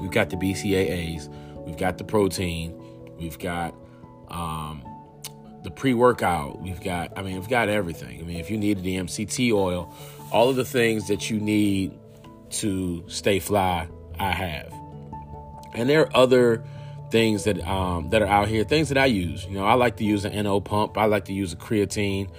we've 0.00 0.10
got 0.10 0.30
the 0.30 0.36
BCAAs, 0.36 1.28
we've 1.64 1.76
got 1.76 1.96
the 1.98 2.04
protein, 2.04 2.74
we've 3.18 3.38
got 3.38 3.74
um, 4.28 4.84
the 5.62 5.70
pre-workout, 5.70 6.60
we've 6.60 6.82
got 6.82 7.16
I 7.16 7.22
mean 7.22 7.34
we've 7.34 7.48
got 7.48 7.68
everything. 7.68 8.20
I 8.20 8.24
mean 8.24 8.38
if 8.38 8.50
you 8.50 8.58
needed 8.58 8.82
the 8.82 8.96
MCT 8.96 9.52
oil, 9.52 9.94
all 10.32 10.50
of 10.50 10.56
the 10.56 10.64
things 10.64 11.06
that 11.08 11.30
you 11.30 11.38
need 11.38 11.96
to 12.50 13.04
stay 13.08 13.38
fly, 13.38 13.88
I 14.18 14.32
have. 14.32 14.72
And 15.74 15.88
there 15.88 16.02
are 16.02 16.16
other 16.16 16.64
things 17.10 17.44
that 17.44 17.60
um, 17.66 18.10
that 18.10 18.22
are 18.22 18.28
out 18.28 18.48
here, 18.48 18.64
things 18.64 18.88
that 18.88 18.98
I 18.98 19.06
use. 19.06 19.44
You 19.46 19.54
know, 19.54 19.64
I 19.64 19.74
like 19.74 19.96
to 19.96 20.04
use 20.04 20.24
an 20.24 20.42
NO 20.42 20.60
pump. 20.60 20.96
I 20.98 21.06
like 21.06 21.26
to 21.26 21.32
use 21.32 21.52
a 21.52 21.56
creatine. 21.56 22.30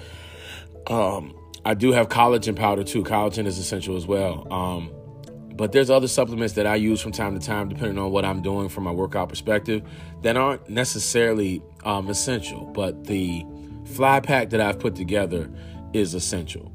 Um, 0.88 1.35
I 1.65 1.73
do 1.73 1.91
have 1.91 2.09
collagen 2.09 2.55
powder 2.55 2.83
too. 2.83 3.03
Collagen 3.03 3.45
is 3.45 3.57
essential 3.57 3.95
as 3.97 4.05
well. 4.05 4.51
Um, 4.51 4.91
but 5.55 5.73
there's 5.73 5.89
other 5.89 6.07
supplements 6.07 6.53
that 6.53 6.65
I 6.65 6.75
use 6.75 7.01
from 7.01 7.11
time 7.11 7.38
to 7.38 7.45
time, 7.45 7.67
depending 7.67 7.97
on 7.97 8.11
what 8.11 8.23
I'm 8.23 8.41
doing 8.41 8.69
from 8.69 8.85
my 8.85 8.91
workout 8.91 9.27
perspective, 9.27 9.83
that 10.21 10.38
aren't 10.38 10.69
necessarily 10.69 11.61
um, 11.83 12.09
essential. 12.09 12.65
But 12.67 13.03
the 13.05 13.45
fly 13.83 14.21
pack 14.21 14.51
that 14.51 14.61
I've 14.61 14.79
put 14.79 14.95
together 14.95 15.51
is 15.91 16.13
essential. 16.13 16.71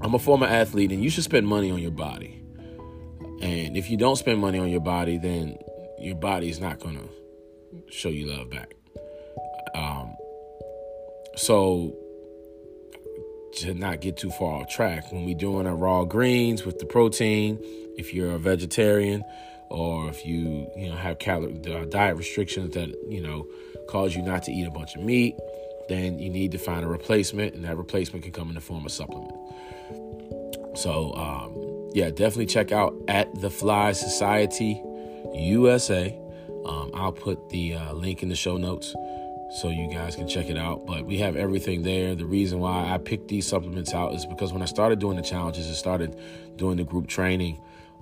I'm 0.00 0.14
a 0.14 0.18
former 0.18 0.46
athlete, 0.46 0.90
and 0.90 1.04
you 1.04 1.10
should 1.10 1.24
spend 1.24 1.46
money 1.46 1.70
on 1.70 1.78
your 1.78 1.90
body. 1.90 2.42
And 3.40 3.76
if 3.76 3.88
you 3.88 3.96
don't 3.96 4.16
spend 4.16 4.40
money 4.40 4.58
on 4.58 4.68
your 4.68 4.80
body, 4.80 5.16
then 5.18 5.56
your 6.00 6.16
body 6.16 6.48
is 6.48 6.60
not 6.60 6.80
to 6.80 7.08
show 7.88 8.08
you 8.08 8.26
love 8.26 8.50
back. 8.50 8.74
Um, 9.74 10.16
so 11.36 11.94
to 13.58 13.74
not 13.74 14.00
get 14.00 14.16
too 14.16 14.30
far 14.30 14.62
off 14.62 14.68
track, 14.68 15.12
when 15.12 15.24
we're 15.24 15.34
doing 15.34 15.66
our 15.66 15.76
raw 15.76 16.04
greens 16.04 16.64
with 16.64 16.78
the 16.78 16.86
protein, 16.86 17.58
if 17.96 18.14
you're 18.14 18.32
a 18.32 18.38
vegetarian 18.38 19.22
or 19.68 20.08
if 20.08 20.26
you 20.26 20.68
you 20.76 20.88
know 20.88 20.96
have 20.96 21.18
calorie 21.18 21.52
diet 21.90 22.16
restrictions 22.16 22.74
that 22.74 22.92
you 23.08 23.20
know 23.20 23.46
cause 23.88 24.16
you 24.16 24.22
not 24.22 24.42
to 24.44 24.52
eat 24.52 24.66
a 24.66 24.70
bunch 24.70 24.96
of 24.96 25.02
meat, 25.02 25.36
then 25.88 26.18
you 26.18 26.30
need 26.30 26.52
to 26.52 26.58
find 26.58 26.84
a 26.84 26.88
replacement, 26.88 27.54
and 27.54 27.64
that 27.64 27.76
replacement 27.76 28.24
can 28.24 28.32
come 28.32 28.48
in 28.48 28.54
the 28.54 28.60
form 28.60 28.84
of 28.84 28.92
supplement. 28.92 29.32
So 30.76 31.14
um, 31.14 31.90
yeah, 31.92 32.10
definitely 32.10 32.46
check 32.46 32.72
out 32.72 32.94
at 33.08 33.32
the 33.40 33.48
FLi 33.48 33.94
Society 33.94 34.82
USA. 35.34 36.16
Um, 36.66 36.90
I'll 36.94 37.12
put 37.12 37.48
the 37.48 37.74
uh, 37.74 37.92
link 37.94 38.22
in 38.22 38.28
the 38.28 38.36
show 38.36 38.56
notes 38.56 38.94
so 39.50 39.68
you 39.68 39.92
guys 39.92 40.14
can 40.16 40.28
check 40.28 40.48
it 40.48 40.56
out. 40.56 40.86
But 40.86 41.04
we 41.06 41.18
have 41.18 41.36
everything 41.36 41.82
there. 41.82 42.14
The 42.14 42.26
reason 42.26 42.60
why 42.60 42.92
I 42.92 42.98
picked 42.98 43.28
these 43.28 43.46
supplements 43.46 43.92
out 43.94 44.14
is 44.14 44.26
because 44.26 44.52
when 44.52 44.62
I 44.62 44.66
started 44.66 44.98
doing 44.98 45.16
the 45.16 45.22
challenges 45.22 45.66
and 45.66 45.76
started 45.76 46.18
doing 46.56 46.76
the 46.76 46.84
group 46.84 47.08
training, 47.08 47.60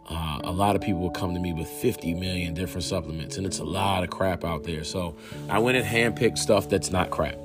uh, 0.09 0.41
a 0.45 0.53
lot 0.53 0.75
of 0.75 0.83
people 0.83 1.01
would 1.01 1.15
come 1.15 1.35
to 1.35 1.41
me 1.41 1.53
with 1.53 1.69
50 1.69 2.15
million 2.15 2.55
different 2.55 2.85
supplements, 2.85 3.37
and 3.37 3.47
it's 3.47 3.59
a 3.59 3.65
lot 3.65 4.03
of 4.03 4.11
crap 4.11 4.45
out 4.45 4.65
there. 4.65 4.85
So 4.85 5.15
I 5.51 5.59
went 5.59 5.77
and 5.77 5.87
handpicked 5.87 6.39
stuff 6.39 6.69
that's 6.69 6.91
not 6.91 7.11
crap. 7.11 7.37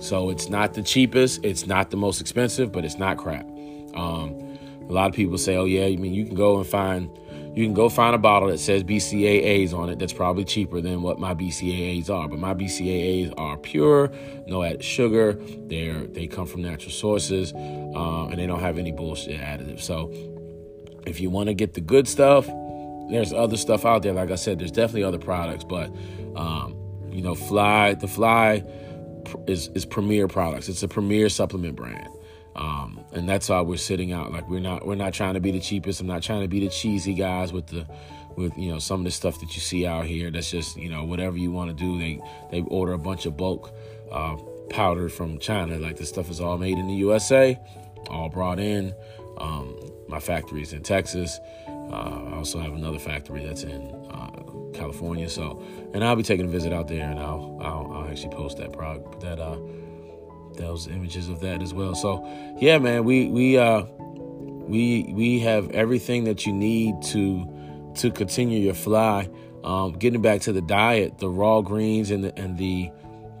So 0.00 0.30
it's 0.30 0.48
not 0.48 0.74
the 0.74 0.82
cheapest, 0.82 1.44
it's 1.44 1.66
not 1.66 1.90
the 1.90 1.96
most 1.96 2.20
expensive, 2.20 2.72
but 2.72 2.84
it's 2.84 2.98
not 2.98 3.18
crap. 3.18 3.46
Um, 3.94 4.58
a 4.88 4.92
lot 4.92 5.10
of 5.10 5.14
people 5.14 5.38
say, 5.38 5.56
"Oh 5.56 5.64
yeah, 5.64 5.84
I 5.84 5.96
mean 5.96 6.14
you 6.14 6.24
can 6.24 6.34
go 6.34 6.58
and 6.58 6.66
find." 6.66 7.10
You 7.54 7.64
can 7.64 7.74
go 7.74 7.88
find 7.88 8.14
a 8.14 8.18
bottle 8.18 8.48
that 8.48 8.58
says 8.58 8.84
BCAAs 8.84 9.72
on 9.72 9.90
it 9.90 9.98
that's 9.98 10.12
probably 10.12 10.44
cheaper 10.44 10.80
than 10.80 11.02
what 11.02 11.18
my 11.18 11.34
BCAAs 11.34 12.08
are. 12.10 12.28
But 12.28 12.38
my 12.38 12.54
BCAAs 12.54 13.34
are 13.36 13.56
pure, 13.56 14.10
no 14.46 14.62
added 14.62 14.84
sugar. 14.84 15.32
They're 15.66 16.06
they 16.06 16.26
come 16.26 16.46
from 16.46 16.62
natural 16.62 16.92
sources, 16.92 17.52
uh, 17.52 18.26
and 18.26 18.38
they 18.38 18.46
don't 18.46 18.60
have 18.60 18.78
any 18.78 18.92
bullshit 18.92 19.40
additives. 19.40 19.82
So 19.82 20.12
if 21.06 21.20
you 21.20 21.30
want 21.30 21.48
to 21.48 21.54
get 21.54 21.74
the 21.74 21.80
good 21.80 22.06
stuff, 22.06 22.46
there's 23.10 23.32
other 23.32 23.56
stuff 23.56 23.84
out 23.84 24.02
there. 24.02 24.12
Like 24.12 24.30
I 24.30 24.36
said, 24.36 24.58
there's 24.58 24.70
definitely 24.70 25.04
other 25.04 25.18
products, 25.18 25.64
but 25.64 25.90
um, 26.36 26.76
you 27.10 27.22
know, 27.22 27.34
Fly 27.34 27.94
the 27.94 28.08
Fly 28.08 28.62
is 29.46 29.68
is 29.74 29.84
premier 29.84 30.28
products. 30.28 30.68
It's 30.68 30.82
a 30.82 30.88
premier 30.88 31.28
supplement 31.28 31.76
brand. 31.76 32.08
Um, 32.58 33.04
and 33.12 33.28
that's 33.28 33.48
why 33.48 33.60
we're 33.60 33.76
sitting 33.76 34.12
out. 34.12 34.32
Like 34.32 34.48
we're 34.48 34.58
not 34.58 34.84
we're 34.84 34.96
not 34.96 35.14
trying 35.14 35.34
to 35.34 35.40
be 35.40 35.52
the 35.52 35.60
cheapest. 35.60 36.00
I'm 36.00 36.08
not 36.08 36.22
trying 36.22 36.42
to 36.42 36.48
be 36.48 36.58
the 36.60 36.68
cheesy 36.68 37.14
guys 37.14 37.52
with 37.52 37.68
the 37.68 37.86
with 38.36 38.58
you 38.58 38.72
know 38.72 38.80
some 38.80 39.00
of 39.00 39.04
the 39.04 39.12
stuff 39.12 39.38
that 39.40 39.54
you 39.54 39.60
see 39.60 39.86
out 39.86 40.06
here. 40.06 40.28
That's 40.30 40.50
just 40.50 40.76
you 40.76 40.90
know 40.90 41.04
whatever 41.04 41.36
you 41.36 41.52
want 41.52 41.70
to 41.70 41.74
do. 41.74 41.98
They 41.98 42.20
they 42.50 42.62
order 42.62 42.94
a 42.94 42.98
bunch 42.98 43.26
of 43.26 43.36
bulk 43.36 43.72
uh, 44.10 44.36
powder 44.70 45.08
from 45.08 45.38
China. 45.38 45.78
Like 45.78 45.98
this 45.98 46.08
stuff 46.08 46.30
is 46.30 46.40
all 46.40 46.58
made 46.58 46.78
in 46.78 46.88
the 46.88 46.94
USA, 46.94 47.56
all 48.10 48.28
brought 48.28 48.58
in. 48.58 48.92
Um, 49.38 49.78
my 50.08 50.18
factory 50.18 50.62
is 50.62 50.72
in 50.72 50.82
Texas. 50.82 51.38
Uh, 51.68 52.24
I 52.26 52.34
also 52.34 52.58
have 52.58 52.72
another 52.72 52.98
factory 52.98 53.44
that's 53.44 53.62
in 53.62 53.94
uh, 54.10 54.76
California. 54.76 55.28
So, 55.28 55.62
and 55.94 56.02
I'll 56.02 56.16
be 56.16 56.24
taking 56.24 56.46
a 56.46 56.48
visit 56.48 56.72
out 56.72 56.88
there, 56.88 57.08
and 57.08 57.20
I'll 57.20 57.56
I'll, 57.62 57.92
I'll 57.92 58.10
actually 58.10 58.34
post 58.34 58.58
that 58.58 58.72
product 58.72 59.20
that 59.20 59.38
uh 59.38 59.58
those 60.58 60.86
images 60.86 61.28
of 61.28 61.40
that 61.40 61.62
as 61.62 61.72
well. 61.72 61.94
So 61.94 62.26
yeah, 62.60 62.78
man, 62.78 63.04
we 63.04 63.28
we 63.28 63.56
uh 63.56 63.84
we 64.68 65.10
we 65.14 65.40
have 65.40 65.70
everything 65.70 66.24
that 66.24 66.44
you 66.44 66.52
need 66.52 67.00
to 67.04 67.92
to 67.96 68.10
continue 68.10 68.58
your 68.60 68.74
fly. 68.74 69.28
Um, 69.64 69.92
getting 69.92 70.22
back 70.22 70.42
to 70.42 70.52
the 70.52 70.60
diet, 70.60 71.18
the 71.18 71.28
raw 71.28 71.62
greens 71.62 72.10
and 72.10 72.22
the 72.22 72.38
and 72.38 72.58
the 72.58 72.90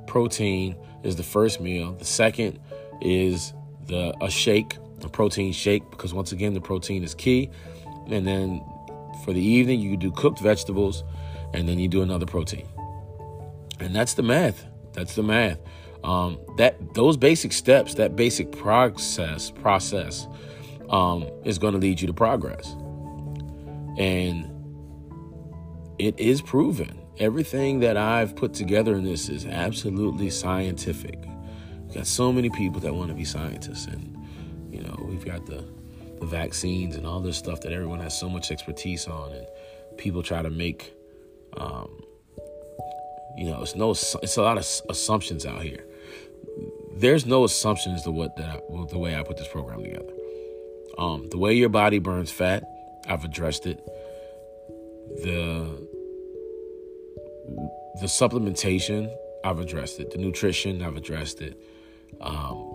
protein 0.06 0.76
is 1.02 1.16
the 1.16 1.22
first 1.22 1.60
meal. 1.60 1.92
The 1.92 2.04
second 2.04 2.58
is 3.00 3.52
the 3.86 4.14
a 4.20 4.30
shake, 4.30 4.76
a 5.02 5.08
protein 5.08 5.52
shake, 5.52 5.88
because 5.90 6.14
once 6.14 6.32
again 6.32 6.54
the 6.54 6.60
protein 6.60 7.04
is 7.04 7.14
key. 7.14 7.50
And 8.08 8.26
then 8.26 8.64
for 9.24 9.32
the 9.32 9.42
evening 9.42 9.80
you 9.80 9.96
do 9.96 10.10
cooked 10.12 10.40
vegetables, 10.40 11.04
and 11.52 11.68
then 11.68 11.78
you 11.78 11.88
do 11.88 12.02
another 12.02 12.26
protein. 12.26 12.66
And 13.80 13.94
that's 13.94 14.14
the 14.14 14.22
math. 14.22 14.64
That's 14.92 15.14
the 15.14 15.22
math. 15.22 15.58
Um, 16.04 16.38
that 16.56 16.94
those 16.94 17.16
basic 17.16 17.52
steps, 17.52 17.94
that 17.94 18.16
basic 18.16 18.52
process 18.52 19.50
process, 19.50 20.26
um, 20.90 21.28
is 21.44 21.58
going 21.58 21.74
to 21.74 21.78
lead 21.78 22.00
you 22.00 22.06
to 22.06 22.12
progress, 22.12 22.74
and 23.98 24.48
it 25.98 26.18
is 26.18 26.40
proven. 26.40 26.98
Everything 27.18 27.80
that 27.80 27.96
I've 27.96 28.36
put 28.36 28.54
together 28.54 28.94
in 28.94 29.02
this 29.02 29.28
is 29.28 29.44
absolutely 29.44 30.30
scientific. 30.30 31.18
We've 31.86 31.94
got 31.94 32.06
so 32.06 32.32
many 32.32 32.48
people 32.48 32.80
that 32.82 32.94
want 32.94 33.08
to 33.08 33.14
be 33.14 33.24
scientists, 33.24 33.86
and 33.86 34.16
you 34.70 34.82
know 34.82 34.96
we've 35.08 35.24
got 35.24 35.46
the 35.46 35.64
the 36.20 36.26
vaccines 36.26 36.96
and 36.96 37.06
all 37.06 37.20
this 37.20 37.36
stuff 37.36 37.60
that 37.60 37.72
everyone 37.72 38.00
has 38.00 38.18
so 38.18 38.28
much 38.28 38.50
expertise 38.50 39.06
on, 39.06 39.32
and 39.32 39.46
people 39.96 40.22
try 40.22 40.42
to 40.42 40.50
make 40.50 40.94
um, 41.56 42.02
you 43.38 43.44
know, 43.44 43.62
it's 43.62 43.76
no, 43.76 43.92
it's 43.92 44.36
a 44.36 44.42
lot 44.42 44.58
of 44.58 44.66
assumptions 44.90 45.46
out 45.46 45.62
here. 45.62 45.84
There's 46.96 47.26
no 47.26 47.44
assumptions 47.44 48.02
to 48.02 48.10
what 48.10 48.36
that 48.36 48.48
I, 48.48 48.86
the 48.90 48.98
way 48.98 49.16
I 49.16 49.22
put 49.22 49.36
this 49.36 49.48
program 49.48 49.82
together. 49.82 50.12
Um, 50.98 51.28
the 51.30 51.38
way 51.38 51.54
your 51.54 51.68
body 51.68 52.00
burns 52.00 52.30
fat, 52.30 52.64
I've 53.06 53.24
addressed 53.24 53.66
it. 53.66 53.84
The 55.22 55.88
the 58.00 58.06
supplementation, 58.06 59.12
I've 59.44 59.58
addressed 59.58 60.00
it. 60.00 60.10
The 60.10 60.18
nutrition, 60.18 60.82
I've 60.82 60.96
addressed 60.96 61.40
it. 61.40 61.60
Um, 62.20 62.74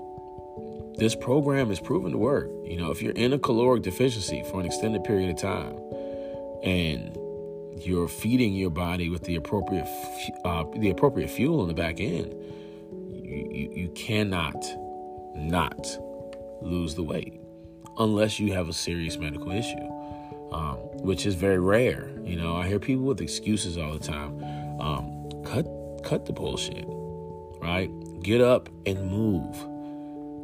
this 0.97 1.15
program 1.15 1.71
is 1.71 1.79
proven 1.79 2.11
to 2.11 2.17
work. 2.17 2.49
You 2.65 2.77
know, 2.77 2.91
if 2.91 3.01
you're 3.01 3.13
in 3.13 3.33
a 3.33 3.39
caloric 3.39 3.83
deficiency 3.83 4.43
for 4.49 4.59
an 4.59 4.65
extended 4.65 5.03
period 5.03 5.29
of 5.29 5.37
time, 5.37 5.79
and 6.63 7.17
you're 7.85 8.07
feeding 8.07 8.53
your 8.53 8.69
body 8.69 9.09
with 9.09 9.23
the 9.23 9.35
appropriate 9.35 9.87
uh, 10.45 10.63
the 10.77 10.89
appropriate 10.89 11.29
fuel 11.29 11.61
in 11.61 11.67
the 11.67 11.73
back 11.73 11.99
end, 11.99 12.33
you, 13.33 13.71
you, 13.75 13.89
cannot 13.89 14.55
not 15.35 15.87
lose 16.61 16.95
the 16.95 17.03
weight 17.03 17.39
unless 17.97 18.39
you 18.39 18.53
have 18.53 18.69
a 18.69 18.73
serious 18.73 19.17
medical 19.17 19.51
issue, 19.51 19.87
um, 20.51 20.77
which 21.01 21.25
is 21.25 21.35
very 21.35 21.59
rare. 21.59 22.11
You 22.23 22.35
know, 22.35 22.55
I 22.55 22.67
hear 22.67 22.79
people 22.79 23.05
with 23.05 23.21
excuses 23.21 23.77
all 23.77 23.93
the 23.93 24.05
time. 24.05 24.43
Um, 24.79 25.29
cut 25.45 25.65
cut 26.03 26.25
the 26.25 26.33
bullshit, 26.33 26.85
right? 27.61 27.89
Get 28.21 28.41
up 28.41 28.69
and 28.85 29.09
move. 29.09 29.55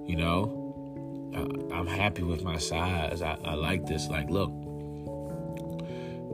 You 0.10 0.16
know, 0.16 1.32
uh, 1.36 1.76
I'm 1.76 1.88
happy 1.88 2.24
with 2.24 2.44
my 2.44 2.58
size. 2.58 3.22
I, 3.22 3.38
I 3.44 3.54
like 3.54 3.86
this. 3.86 4.08
Like, 4.08 4.30
look, 4.30 4.50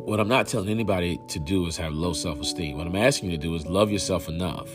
what 0.06 0.20
I'm 0.20 0.28
not 0.28 0.48
telling 0.48 0.70
anybody 0.70 1.20
to 1.30 1.40
do 1.40 1.68
is 1.68 1.78
have 1.78 1.94
low 1.94 2.14
self 2.14 2.40
esteem. 2.40 2.78
What 2.78 2.88
I'm 2.88 2.96
asking 2.96 3.32
you 3.32 3.38
to 3.38 3.42
do 3.42 3.56
is 3.56 3.66
love 3.66 3.92
yourself 3.92 4.30
enough 4.30 4.70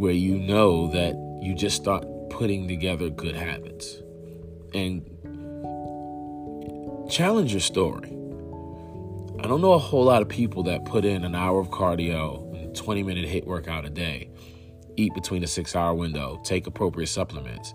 where 0.00 0.12
you 0.12 0.38
know 0.38 0.90
that 0.90 1.14
you 1.42 1.54
just 1.54 1.76
start 1.76 2.06
putting 2.30 2.66
together 2.66 3.10
good 3.10 3.36
habits 3.36 3.98
and 4.72 5.02
challenge 7.10 7.52
your 7.52 7.60
story. 7.60 8.08
I 9.40 9.46
don't 9.46 9.60
know 9.60 9.74
a 9.74 9.78
whole 9.78 10.04
lot 10.04 10.22
of 10.22 10.28
people 10.30 10.62
that 10.62 10.86
put 10.86 11.04
in 11.04 11.22
an 11.22 11.34
hour 11.34 11.60
of 11.60 11.68
cardio 11.68 12.50
and 12.58 12.74
20 12.74 13.02
minute 13.02 13.28
HIIT 13.28 13.44
workout 13.44 13.84
a 13.84 13.90
day, 13.90 14.30
eat 14.96 15.12
between 15.12 15.44
a 15.44 15.46
six 15.46 15.76
hour 15.76 15.92
window, 15.92 16.40
take 16.44 16.66
appropriate 16.66 17.08
supplements 17.08 17.74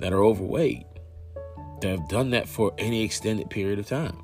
that 0.00 0.12
are 0.12 0.24
overweight, 0.24 0.86
that 1.82 1.88
have 1.88 2.08
done 2.08 2.30
that 2.30 2.48
for 2.48 2.74
any 2.78 3.04
extended 3.04 3.48
period 3.48 3.78
of 3.78 3.86
time. 3.86 4.18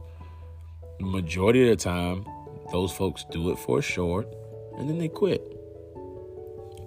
The 0.99 1.07
majority 1.07 1.63
of 1.63 1.79
the 1.79 1.85
time, 1.85 2.27
those 2.73 2.91
folks 2.91 3.25
do 3.31 3.53
it 3.53 3.59
for 3.61 3.79
a 3.79 3.83
short 3.83 4.27
and 4.79 4.91
then 4.91 4.99
they 4.99 5.09
quit. 5.09 5.50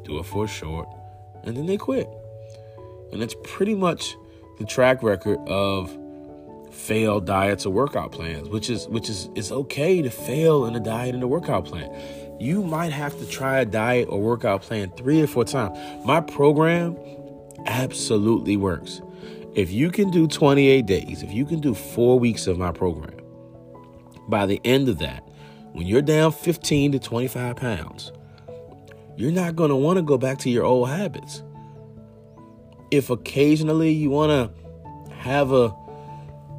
Do 0.04 0.20
it 0.20 0.26
for 0.26 0.48
short 0.48 0.88
and 1.44 1.56
then 1.58 1.66
they 1.66 1.78
quit. 1.78 2.08
And 3.12 3.22
that's 3.22 3.36
pretty 3.44 3.76
much 3.76 4.16
the 4.60 4.66
track 4.66 5.04
record 5.04 5.40
of 5.48 5.98
failed 6.72 7.26
diets 7.26 7.66
or 7.66 7.74
workout 7.74 8.12
plans, 8.12 8.50
which 8.50 8.70
is 8.70 8.88
which 8.88 9.10
is 9.10 9.30
it's 9.36 9.52
okay 9.52 10.02
to 10.02 10.10
fail 10.10 10.66
in 10.66 10.76
a 10.76 10.80
diet 10.80 11.14
and 11.14 11.24
a 11.24 11.28
workout 11.28 11.66
plan. 11.66 11.92
You 12.40 12.64
might 12.64 12.92
have 12.92 13.18
to 13.20 13.28
try 13.28 13.60
a 13.60 13.66
diet 13.66 14.08
or 14.10 14.20
workout 14.20 14.64
plan 14.64 14.92
three 14.92 15.22
or 15.22 15.28
four 15.28 15.46
times. 15.46 15.78
My 16.06 16.20
program 16.20 16.98
absolutely 17.68 18.58
works. 18.58 19.02
If 19.56 19.72
you 19.72 19.92
can 19.92 20.10
do 20.10 20.28
28 20.28 20.86
days, 20.88 21.22
if 21.22 21.32
you 21.32 21.46
can 21.46 21.60
do 21.60 21.76
four 21.76 22.20
weeks 22.20 22.48
of 22.48 22.58
my 22.58 22.72
program, 22.72 23.16
by 24.28 24.48
the 24.48 24.60
end 24.66 24.90
of 24.90 24.98
that, 24.98 25.24
when 25.74 25.86
you're 25.86 26.02
down 26.02 26.32
15 26.32 26.94
to 26.94 27.00
25 27.00 27.56
pounds, 27.56 28.12
you're 29.16 29.32
not 29.32 29.56
going 29.56 29.70
to 29.70 29.76
want 29.76 29.98
to 29.98 30.04
go 30.04 30.18
back 30.18 30.40
to 30.40 30.50
your 30.50 30.64
old 30.64 30.90
habits. 30.90 31.44
If 32.92 33.10
occasionally 33.10 33.92
you 33.92 34.10
want 34.10 34.32
to 34.32 35.14
have 35.14 35.52
a 35.52 35.76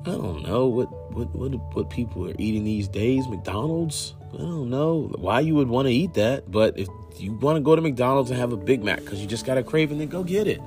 I 0.06 0.10
don't 0.10 0.42
know 0.42 0.66
what 0.66 1.12
what 1.14 1.34
what 1.34 1.52
what 1.74 1.90
people 1.90 2.28
are 2.28 2.34
eating 2.38 2.64
these 2.64 2.88
days. 2.88 3.26
McDonald's. 3.26 4.14
I 4.34 4.38
don't 4.38 4.68
know 4.68 5.12
why 5.16 5.40
you 5.40 5.54
would 5.54 5.68
want 5.68 5.86
to 5.86 5.92
eat 5.92 6.14
that, 6.14 6.50
but 6.50 6.78
if 6.78 6.88
you 7.16 7.32
want 7.32 7.56
to 7.56 7.60
go 7.60 7.76
to 7.76 7.80
McDonald's 7.80 8.30
and 8.30 8.38
have 8.38 8.52
a 8.52 8.56
Big 8.56 8.82
Mac 8.82 9.00
because 9.00 9.20
you 9.20 9.26
just 9.26 9.46
got 9.46 9.56
a 9.56 9.62
craving, 9.62 9.98
then 9.98 10.08
go 10.08 10.24
get 10.24 10.46
it. 10.46 10.60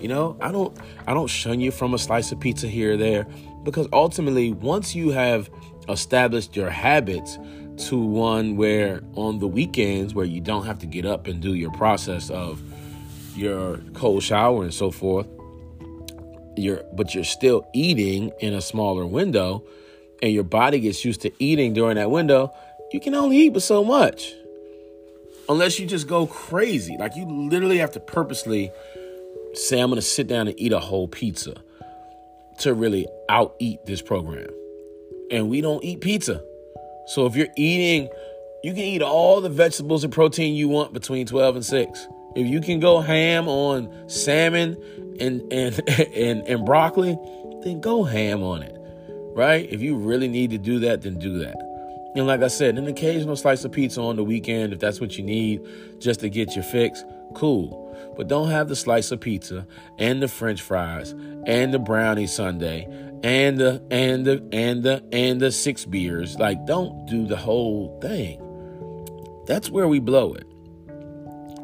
You 0.00 0.08
know, 0.08 0.36
I 0.40 0.50
don't 0.50 0.76
I 1.06 1.14
don't 1.14 1.28
shun 1.28 1.60
you 1.60 1.70
from 1.70 1.94
a 1.94 1.98
slice 1.98 2.32
of 2.32 2.40
pizza 2.40 2.66
here 2.66 2.94
or 2.94 2.96
there 2.96 3.26
because 3.62 3.86
ultimately, 3.92 4.52
once 4.52 4.94
you 4.94 5.10
have 5.10 5.48
established 5.88 6.56
your 6.56 6.70
habits 6.70 7.38
to 7.88 7.98
one 7.98 8.56
where 8.56 9.02
on 9.14 9.38
the 9.38 9.48
weekends 9.48 10.14
where 10.14 10.26
you 10.26 10.40
don't 10.40 10.66
have 10.66 10.78
to 10.78 10.86
get 10.86 11.04
up 11.04 11.26
and 11.26 11.40
do 11.40 11.54
your 11.54 11.70
process 11.72 12.30
of 12.30 12.60
your 13.36 13.78
cold 13.94 14.22
shower 14.22 14.62
and 14.62 14.74
so 14.74 14.90
forth 14.90 15.26
you're 16.56 16.82
but 16.92 17.14
you're 17.14 17.24
still 17.24 17.66
eating 17.72 18.30
in 18.40 18.54
a 18.54 18.60
smaller 18.60 19.06
window 19.06 19.64
and 20.22 20.32
your 20.32 20.44
body 20.44 20.78
gets 20.80 21.04
used 21.04 21.22
to 21.22 21.32
eating 21.38 21.74
during 21.74 21.96
that 21.96 22.10
window, 22.10 22.54
you 22.92 23.00
can 23.00 23.14
only 23.14 23.36
eat 23.36 23.50
but 23.50 23.62
so 23.62 23.82
much. 23.82 24.32
Unless 25.48 25.80
you 25.80 25.86
just 25.86 26.06
go 26.06 26.26
crazy. 26.26 26.96
Like 26.96 27.16
you 27.16 27.26
literally 27.26 27.78
have 27.78 27.90
to 27.92 28.00
purposely 28.00 28.70
say 29.54 29.80
I'm 29.80 29.92
to 29.92 30.00
sit 30.00 30.28
down 30.28 30.46
and 30.46 30.58
eat 30.58 30.72
a 30.72 30.78
whole 30.78 31.08
pizza 31.08 31.54
to 32.60 32.72
really 32.72 33.06
out 33.28 33.56
eat 33.58 33.84
this 33.84 34.00
program. 34.00 34.48
And 35.30 35.48
we 35.50 35.60
don't 35.60 35.82
eat 35.82 36.00
pizza. 36.00 36.42
So 37.06 37.26
if 37.26 37.36
you're 37.36 37.48
eating 37.56 38.08
you 38.62 38.72
can 38.72 38.82
eat 38.82 39.02
all 39.02 39.40
the 39.40 39.48
vegetables 39.48 40.04
and 40.04 40.12
protein 40.12 40.54
you 40.54 40.68
want 40.68 40.92
between 40.92 41.26
12 41.26 41.56
and 41.56 41.64
6. 41.64 42.08
If 42.36 42.46
you 42.46 42.60
can 42.60 42.78
go 42.78 43.00
ham 43.00 43.48
on 43.48 44.08
salmon 44.08 44.76
and 45.20 45.52
and 45.52 45.88
and, 46.16 46.46
and 46.46 46.64
broccoli, 46.64 47.18
then 47.62 47.80
go 47.80 48.04
ham 48.04 48.42
on 48.42 48.62
it. 48.62 48.76
Right? 49.34 49.70
If 49.70 49.82
you 49.82 49.96
really 49.96 50.28
need 50.28 50.50
to 50.50 50.58
do 50.58 50.78
that, 50.80 51.02
then 51.02 51.18
do 51.18 51.38
that. 51.40 51.56
And 52.14 52.26
like 52.26 52.42
I 52.42 52.48
said, 52.48 52.76
an 52.76 52.86
occasional 52.86 53.36
slice 53.36 53.64
of 53.64 53.72
pizza 53.72 54.00
on 54.00 54.16
the 54.16 54.24
weekend, 54.24 54.74
if 54.74 54.78
that's 54.78 55.00
what 55.00 55.16
you 55.16 55.24
need 55.24 55.62
just 55.98 56.20
to 56.20 56.28
get 56.28 56.54
your 56.54 56.64
fix, 56.64 57.04
cool. 57.34 57.78
But 58.16 58.28
don't 58.28 58.50
have 58.50 58.68
the 58.68 58.76
slice 58.76 59.10
of 59.10 59.20
pizza 59.20 59.66
and 59.98 60.22
the 60.22 60.28
french 60.28 60.60
fries 60.60 61.12
and 61.46 61.72
the 61.72 61.78
brownie 61.78 62.26
sundae 62.26 62.86
and 63.22 63.58
the 63.58 63.82
and 63.90 64.26
the 64.26 64.48
and 64.52 64.82
the 64.82 65.04
and 65.12 65.40
the 65.40 65.52
six 65.52 65.84
beers. 65.84 66.38
Like 66.38 66.64
don't 66.66 67.06
do 67.06 67.26
the 67.26 67.36
whole 67.36 67.98
thing. 68.00 68.38
That's 69.46 69.70
where 69.70 69.88
we 69.88 69.98
blow 69.98 70.34
it. 70.34 70.46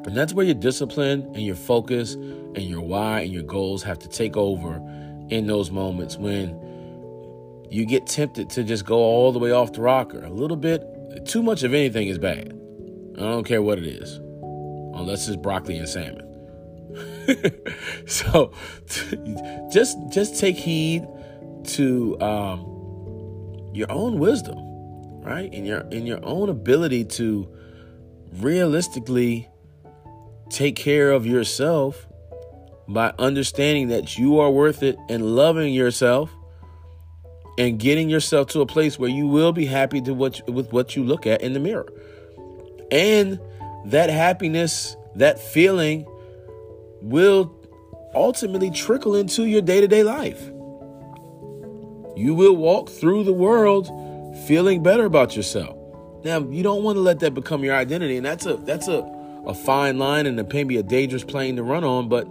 And 0.07 0.17
that's 0.17 0.33
where 0.33 0.45
your 0.45 0.55
discipline 0.55 1.23
and 1.35 1.43
your 1.43 1.55
focus 1.55 2.15
and 2.15 2.63
your 2.63 2.81
why 2.81 3.21
and 3.21 3.33
your 3.33 3.43
goals 3.43 3.83
have 3.83 3.99
to 4.01 4.09
take 4.09 4.37
over 4.37 4.77
in 5.29 5.47
those 5.47 5.71
moments 5.71 6.17
when 6.17 6.59
you 7.71 7.85
get 7.85 8.07
tempted 8.07 8.49
to 8.51 8.65
just 8.65 8.87
go 8.87 8.97
all 8.97 9.33
the 9.33 9.39
way 9.39 9.51
off 9.51 9.73
the 9.73 9.83
rocker. 9.83 10.25
A 10.25 10.31
little 10.31 10.57
bit, 10.57 10.83
too 11.27 11.43
much 11.43 11.63
of 11.63 11.75
anything 11.75 12.09
is 12.09 12.19
bad. 12.19 12.59
I 13.17 13.21
don't 13.21 13.45
care 13.45 13.61
what 13.61 13.79
it 13.79 13.87
is, 13.87 14.17
unless 14.17 15.29
it's 15.29 15.37
broccoli 15.37 15.77
and 15.77 15.89
salmon. 15.89 16.25
so 18.07 18.53
just 19.71 19.99
just 20.11 20.41
take 20.41 20.57
heed 20.57 21.07
to 21.65 22.21
um, 22.21 23.71
your 23.75 23.91
own 23.91 24.19
wisdom, 24.19 24.59
right? 25.23 25.53
In 25.53 25.65
your 25.65 25.81
in 25.91 26.07
your 26.07 26.21
own 26.25 26.49
ability 26.49 27.05
to 27.05 27.49
realistically 28.35 29.49
take 30.51 30.77
care 30.77 31.11
of 31.13 31.27
yourself 31.27 32.07
by 32.89 33.13
understanding 33.19 33.89
that 33.89 34.17
you 34.17 34.39
are 34.41 34.51
worth 34.51 34.83
it 34.83 34.97
and 35.09 35.37
loving 35.37 35.75
yourself 35.75 36.31
and 37.59 37.79
getting 37.79 38.09
yourself 38.09 38.49
to 38.49 38.61
a 38.61 38.67
place 38.67 38.99
where 38.99 39.11
you 39.11 39.27
will 39.27 39.53
be 39.53 39.67
happy 39.67 40.01
to 40.01 40.15
what, 40.15 40.49
with 40.49 40.73
what 40.73 40.97
you 40.97 41.05
look 41.05 41.27
at 41.27 41.43
in 41.43 41.53
the 41.53 41.61
mirror. 41.61 41.93
And 42.91 43.41
that 43.87 44.11
happiness, 44.11 44.97
that 45.17 45.39
feeling 45.39 46.07
will 47.03 47.55
ultimately 48.15 48.71
trickle 48.71 49.15
into 49.17 49.45
your 49.45 49.61
day-to-day 49.61 50.03
life. 50.03 50.51
You 52.19 52.35
will 52.35 52.57
walk 52.57 52.91
through 52.91 53.25
the 53.25 53.33
world 53.33 53.89
feeling 54.47 54.83
better 54.83 55.05
about 55.05 55.37
yourself. 55.37 55.77
Now, 56.25 56.41
you 56.41 56.63
don't 56.63 56.83
want 56.83 56.97
to 56.97 57.01
let 57.01 57.21
that 57.21 57.33
become 57.33 57.63
your 57.65 57.77
identity, 57.77 58.17
and 58.17 58.27
that's 58.27 58.45
a 58.45 58.57
that's 58.57 58.89
a 58.89 59.03
a 59.47 59.55
fine 59.55 59.99
line 59.99 60.27
and 60.27 60.39
it 60.39 60.51
can 60.51 60.67
be 60.67 60.77
a 60.77 60.83
dangerous 60.83 61.25
plane 61.25 61.57
to 61.57 61.63
run 61.63 61.83
on, 61.83 62.09
but 62.09 62.29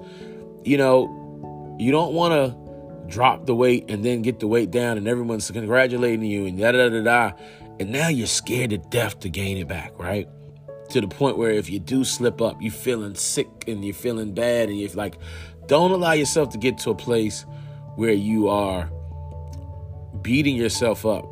you 0.64 0.78
know, 0.78 1.76
you 1.80 1.92
don't 1.92 2.14
want 2.14 2.34
to 2.34 3.12
drop 3.12 3.46
the 3.46 3.56
weight 3.56 3.90
and 3.90 4.06
then 4.06 4.22
get 4.22 4.40
the 4.40 4.48
weight 4.48 4.70
down 4.70 4.98
and 4.98 5.08
everyone's 5.08 5.50
congratulating 5.50 6.26
you 6.26 6.46
and 6.46 6.60
da 6.60 6.72
da 6.72 6.90
da 6.90 7.02
da. 7.02 7.32
And 7.80 7.92
now 7.92 8.08
you're 8.08 8.28
scared 8.28 8.72
to 8.72 8.78
death 8.78 9.20
to 9.22 9.30
gain 9.30 9.58
it 9.58 9.68
back, 9.68 9.98
right? 9.98 10.28
To 10.90 11.02
the 11.02 11.08
point 11.08 11.38
where 11.38 11.52
if 11.52 11.70
you 11.70 11.80
do 11.80 12.04
slip 12.04 12.42
up, 12.42 12.62
you're 12.62 12.72
feeling 12.72 13.16
sick 13.16 13.48
and 13.68 13.84
you're 13.84 13.94
feeling 13.94 14.34
bad 14.34 14.70
and 14.70 14.80
you're 14.80 14.90
like, 14.92 15.18
don't 15.68 15.92
allow 15.92 16.14
yourself 16.14 16.50
to 16.50 16.58
get 16.58 16.78
to 16.80 16.92
a 16.92 16.96
place 16.96 17.46
where 17.96 18.14
you 18.14 18.48
are 18.48 18.92
beating 20.28 20.58
yourself 20.58 21.06
up. 21.06 21.26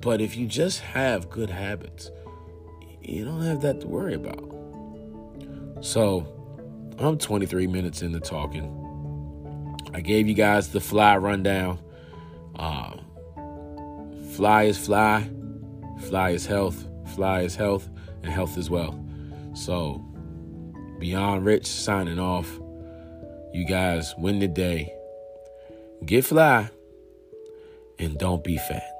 But 0.00 0.22
if 0.22 0.34
you 0.34 0.46
just 0.46 0.80
have 0.80 1.28
good 1.28 1.50
habits, 1.50 2.10
you 3.02 3.22
don't 3.22 3.42
have 3.42 3.60
that 3.60 3.82
to 3.82 3.86
worry 3.86 4.14
about. 4.14 4.42
So 5.82 6.26
I'm 6.98 7.18
23 7.18 7.66
minutes 7.66 8.00
into 8.00 8.18
talking. 8.18 8.66
I 9.92 10.00
gave 10.00 10.26
you 10.26 10.32
guys 10.32 10.68
the 10.70 10.80
fly 10.80 11.18
rundown. 11.18 11.80
Uh, 12.56 12.96
fly 14.30 14.62
is 14.62 14.78
fly, 14.78 15.28
fly 16.08 16.30
is 16.30 16.46
health, 16.46 16.88
fly 17.14 17.42
is 17.42 17.56
health, 17.56 17.90
and 18.22 18.32
health 18.32 18.56
is 18.56 18.70
wealth. 18.70 18.96
So, 19.52 20.02
Beyond 20.98 21.44
Rich 21.44 21.66
signing 21.66 22.18
off. 22.18 22.58
You 23.52 23.66
guys 23.66 24.14
win 24.16 24.38
the 24.38 24.48
day. 24.48 24.94
Get 26.06 26.24
fly 26.24 26.70
and 27.98 28.18
don't 28.18 28.44
be 28.44 28.56
fat. 28.56 28.90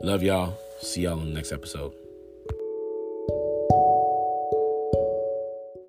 Love 0.00 0.22
y'all. 0.22 0.54
See 0.80 1.02
y'all 1.02 1.18
in 1.20 1.28
the 1.28 1.34
next 1.34 1.52
episode. 1.52 1.92